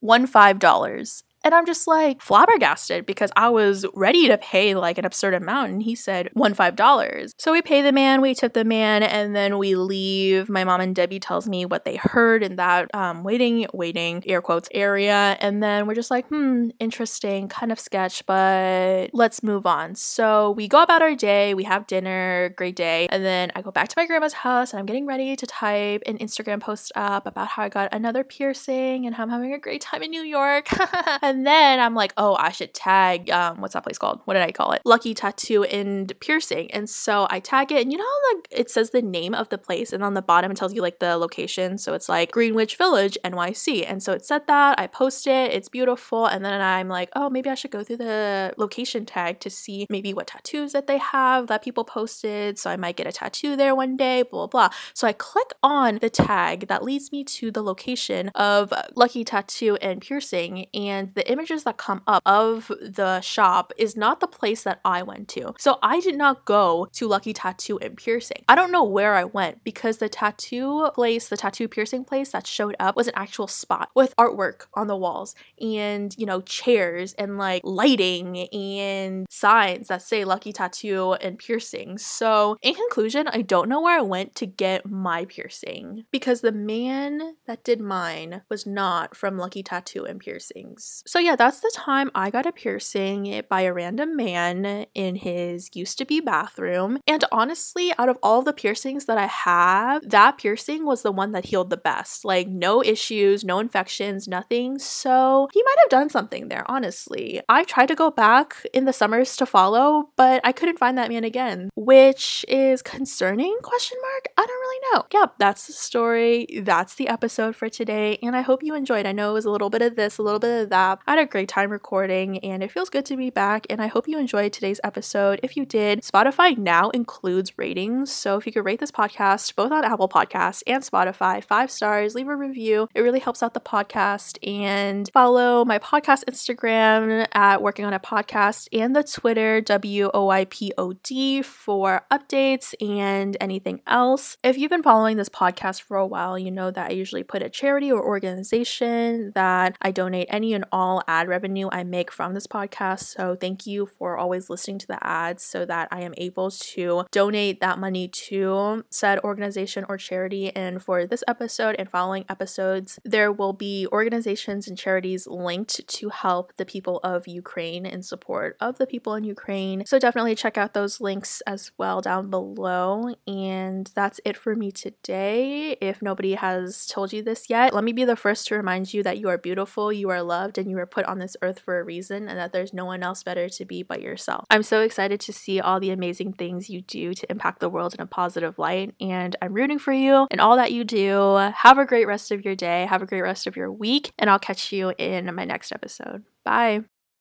One 0.00 0.26
five 0.26 0.58
dollars. 0.58 1.24
And 1.46 1.54
I'm 1.54 1.64
just 1.64 1.86
like 1.86 2.20
flabbergasted 2.20 3.06
because 3.06 3.30
I 3.36 3.50
was 3.50 3.86
ready 3.94 4.26
to 4.26 4.36
pay 4.36 4.74
like 4.74 4.98
an 4.98 5.04
absurd 5.04 5.32
amount. 5.32 5.70
And 5.70 5.80
he 5.80 5.94
said 5.94 6.28
one 6.32 6.54
five 6.54 6.74
dollars. 6.74 7.34
So 7.38 7.52
we 7.52 7.62
pay 7.62 7.82
the 7.82 7.92
man, 7.92 8.20
we 8.20 8.34
tip 8.34 8.52
the 8.52 8.64
man, 8.64 9.04
and 9.04 9.36
then 9.36 9.56
we 9.56 9.76
leave. 9.76 10.48
My 10.48 10.64
mom 10.64 10.80
and 10.80 10.92
Debbie 10.92 11.20
tells 11.20 11.48
me 11.48 11.64
what 11.64 11.84
they 11.84 12.00
heard 12.02 12.42
in 12.42 12.56
that 12.56 12.92
um, 12.92 13.22
waiting, 13.22 13.64
waiting, 13.72 14.24
air 14.26 14.42
quotes 14.42 14.68
area. 14.74 15.36
And 15.40 15.62
then 15.62 15.86
we're 15.86 15.94
just 15.94 16.10
like, 16.10 16.26
hmm, 16.26 16.70
interesting, 16.80 17.46
kind 17.46 17.70
of 17.70 17.78
sketch, 17.78 18.26
but 18.26 19.10
let's 19.12 19.44
move 19.44 19.66
on. 19.66 19.94
So 19.94 20.50
we 20.50 20.66
go 20.66 20.82
about 20.82 21.00
our 21.00 21.14
day, 21.14 21.54
we 21.54 21.62
have 21.62 21.86
dinner, 21.86 22.52
great 22.56 22.74
day. 22.74 23.06
And 23.12 23.24
then 23.24 23.52
I 23.54 23.62
go 23.62 23.70
back 23.70 23.86
to 23.86 23.94
my 23.96 24.06
grandma's 24.06 24.32
house 24.32 24.72
and 24.72 24.80
I'm 24.80 24.86
getting 24.86 25.06
ready 25.06 25.36
to 25.36 25.46
type 25.46 26.02
an 26.06 26.18
Instagram 26.18 26.60
post 26.60 26.90
up 26.96 27.24
about 27.24 27.46
how 27.46 27.62
I 27.62 27.68
got 27.68 27.94
another 27.94 28.24
piercing 28.24 29.06
and 29.06 29.14
how 29.14 29.22
I'm 29.22 29.30
having 29.30 29.54
a 29.54 29.60
great 29.60 29.80
time 29.80 30.02
in 30.02 30.10
New 30.10 30.22
York. 30.22 30.66
and 31.22 31.35
and 31.36 31.46
then 31.46 31.80
I'm 31.80 31.94
like, 31.94 32.14
oh, 32.16 32.34
I 32.36 32.50
should 32.50 32.72
tag, 32.72 33.28
um, 33.28 33.60
what's 33.60 33.74
that 33.74 33.82
place 33.82 33.98
called? 33.98 34.22
What 34.24 34.34
did 34.34 34.42
I 34.42 34.52
call 34.52 34.72
it? 34.72 34.80
Lucky 34.86 35.12
Tattoo 35.12 35.64
and 35.64 36.18
Piercing. 36.18 36.70
And 36.70 36.88
so 36.88 37.26
I 37.28 37.40
tag 37.40 37.70
it, 37.72 37.82
and 37.82 37.92
you 37.92 37.98
know, 37.98 38.04
like 38.32 38.48
it 38.50 38.70
says 38.70 38.88
the 38.88 39.02
name 39.02 39.34
of 39.34 39.50
the 39.50 39.58
place, 39.58 39.92
and 39.92 40.02
on 40.02 40.14
the 40.14 40.22
bottom 40.22 40.50
it 40.50 40.56
tells 40.56 40.72
you 40.72 40.80
like 40.80 40.98
the 40.98 41.18
location. 41.18 41.76
So 41.76 41.92
it's 41.92 42.08
like 42.08 42.32
Greenwich 42.32 42.76
Village, 42.76 43.18
NYC. 43.22 43.84
And 43.86 44.02
so 44.02 44.12
it 44.12 44.24
said 44.24 44.46
that. 44.46 44.80
I 44.80 44.86
post 44.86 45.26
it, 45.26 45.52
it's 45.52 45.68
beautiful. 45.68 46.24
And 46.24 46.42
then 46.42 46.58
I'm 46.58 46.88
like, 46.88 47.10
oh, 47.14 47.28
maybe 47.28 47.50
I 47.50 47.54
should 47.54 47.70
go 47.70 47.84
through 47.84 47.98
the 47.98 48.54
location 48.56 49.04
tag 49.04 49.38
to 49.40 49.50
see 49.50 49.86
maybe 49.90 50.14
what 50.14 50.28
tattoos 50.28 50.72
that 50.72 50.86
they 50.86 50.96
have 50.96 51.48
that 51.48 51.62
people 51.62 51.84
posted. 51.84 52.58
So 52.58 52.70
I 52.70 52.76
might 52.76 52.96
get 52.96 53.06
a 53.06 53.12
tattoo 53.12 53.56
there 53.56 53.74
one 53.74 53.98
day, 53.98 54.22
blah, 54.22 54.46
blah, 54.46 54.68
blah. 54.68 54.76
So 54.94 55.06
I 55.06 55.12
click 55.12 55.52
on 55.62 55.98
the 56.00 56.08
tag 56.08 56.68
that 56.68 56.82
leads 56.82 57.12
me 57.12 57.24
to 57.24 57.50
the 57.50 57.62
location 57.62 58.30
of 58.30 58.72
Lucky 58.94 59.22
Tattoo 59.22 59.76
and 59.82 60.00
Piercing, 60.00 60.66
and 60.72 61.12
the 61.16 61.28
images 61.30 61.64
that 61.64 61.78
come 61.78 62.02
up 62.06 62.22
of 62.24 62.70
the 62.80 63.20
shop 63.22 63.72
is 63.76 63.96
not 63.96 64.20
the 64.20 64.28
place 64.28 64.62
that 64.62 64.80
I 64.84 65.02
went 65.02 65.28
to. 65.28 65.54
So 65.58 65.78
I 65.82 65.98
did 66.00 66.16
not 66.16 66.44
go 66.44 66.88
to 66.92 67.08
Lucky 67.08 67.32
Tattoo 67.32 67.78
and 67.78 67.96
Piercing. 67.96 68.44
I 68.48 68.54
don't 68.54 68.70
know 68.70 68.84
where 68.84 69.14
I 69.14 69.24
went 69.24 69.64
because 69.64 69.96
the 69.96 70.08
tattoo 70.08 70.90
place, 70.94 71.28
the 71.28 71.36
tattoo 71.36 71.68
piercing 71.68 72.04
place 72.04 72.30
that 72.30 72.46
showed 72.46 72.76
up 72.78 72.94
was 72.94 73.08
an 73.08 73.14
actual 73.16 73.48
spot 73.48 73.90
with 73.94 74.14
artwork 74.16 74.66
on 74.74 74.86
the 74.86 74.96
walls 74.96 75.34
and, 75.60 76.14
you 76.18 76.26
know, 76.26 76.42
chairs 76.42 77.14
and 77.14 77.38
like 77.38 77.62
lighting 77.64 78.48
and 78.48 79.26
signs 79.30 79.88
that 79.88 80.02
say 80.02 80.24
Lucky 80.24 80.52
Tattoo 80.52 81.14
and 81.14 81.38
Piercing. 81.38 81.98
So, 81.98 82.58
in 82.60 82.74
conclusion, 82.74 83.26
I 83.28 83.40
don't 83.42 83.68
know 83.68 83.80
where 83.80 83.98
I 83.98 84.02
went 84.02 84.34
to 84.36 84.46
get 84.46 84.88
my 84.88 85.24
piercing 85.24 86.04
because 86.10 86.42
the 86.42 86.52
man 86.52 87.36
that 87.46 87.64
did 87.64 87.80
mine 87.80 88.42
was 88.50 88.66
not 88.66 89.16
from 89.16 89.38
Lucky 89.38 89.62
Tattoo 89.62 90.04
and 90.04 90.20
Piercings. 90.20 91.02
So, 91.06 91.18
yeah, 91.18 91.36
that's 91.36 91.60
the 91.60 91.72
time 91.74 92.10
I 92.14 92.30
got 92.30 92.46
a 92.46 92.52
piercing 92.52 93.42
by 93.48 93.62
a 93.62 93.72
random 93.72 94.16
man 94.16 94.86
in 94.94 95.16
his 95.16 95.70
used 95.74 95.98
to 95.98 96.04
be 96.04 96.20
bathroom. 96.20 96.98
And 97.06 97.24
honestly, 97.30 97.92
out 97.98 98.08
of 98.08 98.18
all 98.22 98.42
the 98.42 98.52
piercings 98.52 99.04
that 99.04 99.16
I 99.16 99.26
have, 99.26 100.08
that 100.08 100.38
piercing 100.38 100.84
was 100.84 101.02
the 101.02 101.12
one 101.12 101.32
that 101.32 101.46
healed 101.46 101.70
the 101.70 101.76
best. 101.76 102.24
Like, 102.24 102.48
no 102.48 102.82
issues, 102.82 103.44
no 103.44 103.60
infections, 103.60 104.26
nothing. 104.26 104.78
So, 104.78 105.48
he 105.52 105.62
might 105.62 105.78
have 105.82 105.90
done 105.90 106.10
something 106.10 106.48
there, 106.48 106.64
honestly. 106.68 107.40
I 107.48 107.64
tried 107.64 107.86
to 107.86 107.94
go 107.94 108.10
back 108.10 108.66
in 108.74 108.84
the 108.84 108.92
summers 108.92 109.36
to 109.36 109.46
follow, 109.46 110.10
but 110.16 110.40
I 110.44 110.52
couldn't 110.52 110.78
find 110.78 110.98
that 110.98 111.10
man 111.10 111.24
again, 111.24 111.70
which 111.76 112.44
is 112.48 112.82
concerning? 112.82 113.56
Question 113.62 113.98
mark? 114.02 114.28
I 114.36 114.44
don't 114.44 114.60
really 114.60 114.80
know. 114.92 115.06
Yep, 115.12 115.34
that's 115.38 115.66
the 115.66 115.72
story. 115.72 116.46
That's 116.62 116.94
the 116.94 117.08
episode 117.08 117.54
for 117.54 117.68
today. 117.68 118.18
And 118.22 118.34
I 118.34 118.40
hope 118.40 118.62
you 118.62 118.74
enjoyed. 118.74 119.06
I 119.06 119.12
know 119.12 119.30
it 119.30 119.34
was 119.34 119.44
a 119.44 119.50
little 119.50 119.70
bit 119.70 119.82
of 119.82 119.96
this, 119.96 120.18
a 120.18 120.22
little 120.22 120.40
bit 120.40 120.62
of 120.64 120.70
that. 120.70 120.95
I 121.06 121.12
had 121.12 121.18
a 121.18 121.26
great 121.26 121.48
time 121.48 121.70
recording 121.70 122.38
and 122.38 122.62
it 122.62 122.70
feels 122.70 122.90
good 122.90 123.04
to 123.06 123.16
be 123.16 123.30
back. 123.30 123.66
And 123.68 123.80
I 123.82 123.86
hope 123.86 124.08
you 124.08 124.18
enjoyed 124.18 124.52
today's 124.52 124.80
episode. 124.84 125.40
If 125.42 125.56
you 125.56 125.64
did, 125.66 126.02
Spotify 126.02 126.56
now 126.56 126.90
includes 126.90 127.58
ratings. 127.58 128.12
So 128.12 128.36
if 128.36 128.46
you 128.46 128.52
could 128.52 128.64
rate 128.64 128.80
this 128.80 128.90
podcast 128.90 129.54
both 129.54 129.72
on 129.72 129.84
Apple 129.84 130.08
Podcasts 130.08 130.62
and 130.66 130.82
Spotify, 130.82 131.42
five 131.42 131.70
stars, 131.70 132.14
leave 132.14 132.28
a 132.28 132.36
review. 132.36 132.88
It 132.94 133.00
really 133.00 133.20
helps 133.20 133.42
out 133.42 133.54
the 133.54 133.60
podcast. 133.60 134.38
And 134.46 135.10
follow 135.12 135.64
my 135.64 135.78
podcast 135.78 136.24
Instagram 136.24 137.26
at 137.32 137.62
Working 137.62 137.84
on 137.84 137.92
It 137.92 138.02
Podcast 138.02 138.68
and 138.72 138.94
the 138.94 139.02
Twitter 139.02 139.60
W 139.60 140.10
O 140.14 140.28
I 140.28 140.44
P 140.44 140.72
O 140.78 140.92
D 140.92 141.42
for 141.42 142.02
updates 142.12 142.74
and 142.80 143.36
anything 143.40 143.80
else. 143.86 144.36
If 144.44 144.56
you've 144.58 144.70
been 144.70 144.82
following 144.82 145.16
this 145.16 145.28
podcast 145.28 145.82
for 145.82 145.96
a 145.96 146.06
while, 146.06 146.38
you 146.38 146.50
know 146.50 146.70
that 146.70 146.90
I 146.90 146.94
usually 146.94 147.24
put 147.24 147.42
a 147.42 147.50
charity 147.50 147.90
or 147.90 148.04
organization 148.04 149.32
that 149.34 149.76
I 149.80 149.90
donate 149.90 150.28
any 150.30 150.54
and 150.54 150.64
all 150.70 150.85
ad 151.06 151.28
revenue 151.28 151.68
I 151.70 151.84
make 151.84 152.10
from 152.10 152.34
this 152.34 152.46
podcast. 152.46 153.04
So 153.16 153.36
thank 153.36 153.66
you 153.66 153.86
for 153.86 154.16
always 154.16 154.48
listening 154.48 154.78
to 154.80 154.86
the 154.86 155.04
ads 155.06 155.42
so 155.42 155.64
that 155.66 155.88
I 155.90 156.02
am 156.02 156.14
able 156.16 156.50
to 156.50 157.04
donate 157.10 157.60
that 157.60 157.78
money 157.78 158.08
to 158.28 158.84
said 158.90 159.18
organization 159.20 159.84
or 159.88 159.96
charity. 159.96 160.54
And 160.54 160.82
for 160.82 161.06
this 161.06 161.24
episode 161.28 161.76
and 161.78 161.90
following 161.90 162.24
episodes, 162.28 162.98
there 163.04 163.32
will 163.32 163.52
be 163.52 163.86
organizations 163.92 164.68
and 164.68 164.78
charities 164.78 165.26
linked 165.26 165.86
to 165.86 166.08
help 166.08 166.56
the 166.56 166.64
people 166.64 167.00
of 167.02 167.26
Ukraine 167.26 167.86
in 167.86 168.02
support 168.02 168.56
of 168.60 168.78
the 168.78 168.86
people 168.86 169.14
in 169.14 169.24
Ukraine. 169.24 169.84
So 169.86 169.98
definitely 169.98 170.34
check 170.34 170.56
out 170.56 170.74
those 170.74 171.00
links 171.00 171.42
as 171.46 171.70
well 171.78 172.00
down 172.00 172.30
below. 172.30 173.14
And 173.26 173.90
that's 173.94 174.20
it 174.24 174.36
for 174.36 174.54
me 174.54 174.70
today. 174.70 175.76
If 175.80 176.02
nobody 176.02 176.34
has 176.34 176.86
told 176.86 177.12
you 177.12 177.22
this 177.22 177.48
yet, 177.48 177.74
let 177.74 177.84
me 177.84 177.92
be 177.92 178.04
the 178.04 178.16
first 178.16 178.46
to 178.48 178.56
remind 178.56 178.92
you 178.92 179.02
that 179.02 179.18
you 179.18 179.28
are 179.28 179.38
beautiful, 179.38 179.92
you 179.92 180.10
are 180.10 180.22
loved, 180.22 180.58
and 180.58 180.70
you 180.70 180.75
are 180.78 180.86
put 180.86 181.04
on 181.06 181.18
this 181.18 181.36
earth 181.42 181.60
for 181.60 181.78
a 181.78 181.84
reason, 181.84 182.28
and 182.28 182.38
that 182.38 182.52
there's 182.52 182.72
no 182.72 182.84
one 182.84 183.02
else 183.02 183.22
better 183.22 183.48
to 183.48 183.64
be 183.64 183.82
but 183.82 184.02
yourself. 184.02 184.46
I'm 184.50 184.62
so 184.62 184.80
excited 184.80 185.20
to 185.20 185.32
see 185.32 185.60
all 185.60 185.80
the 185.80 185.90
amazing 185.90 186.34
things 186.34 186.70
you 186.70 186.82
do 186.82 187.14
to 187.14 187.30
impact 187.30 187.60
the 187.60 187.68
world 187.68 187.94
in 187.94 188.00
a 188.00 188.06
positive 188.06 188.58
light, 188.58 188.94
and 189.00 189.36
I'm 189.40 189.52
rooting 189.54 189.78
for 189.78 189.92
you 189.92 190.26
and 190.30 190.40
all 190.40 190.56
that 190.56 190.72
you 190.72 190.84
do. 190.84 191.36
Have 191.36 191.78
a 191.78 191.86
great 191.86 192.06
rest 192.06 192.30
of 192.30 192.44
your 192.44 192.54
day, 192.54 192.86
have 192.86 193.02
a 193.02 193.06
great 193.06 193.22
rest 193.22 193.46
of 193.46 193.56
your 193.56 193.72
week, 193.72 194.12
and 194.18 194.30
I'll 194.30 194.38
catch 194.38 194.72
you 194.72 194.92
in 194.98 195.34
my 195.34 195.44
next 195.44 195.72
episode. 195.72 196.24
Bye. 196.44 196.84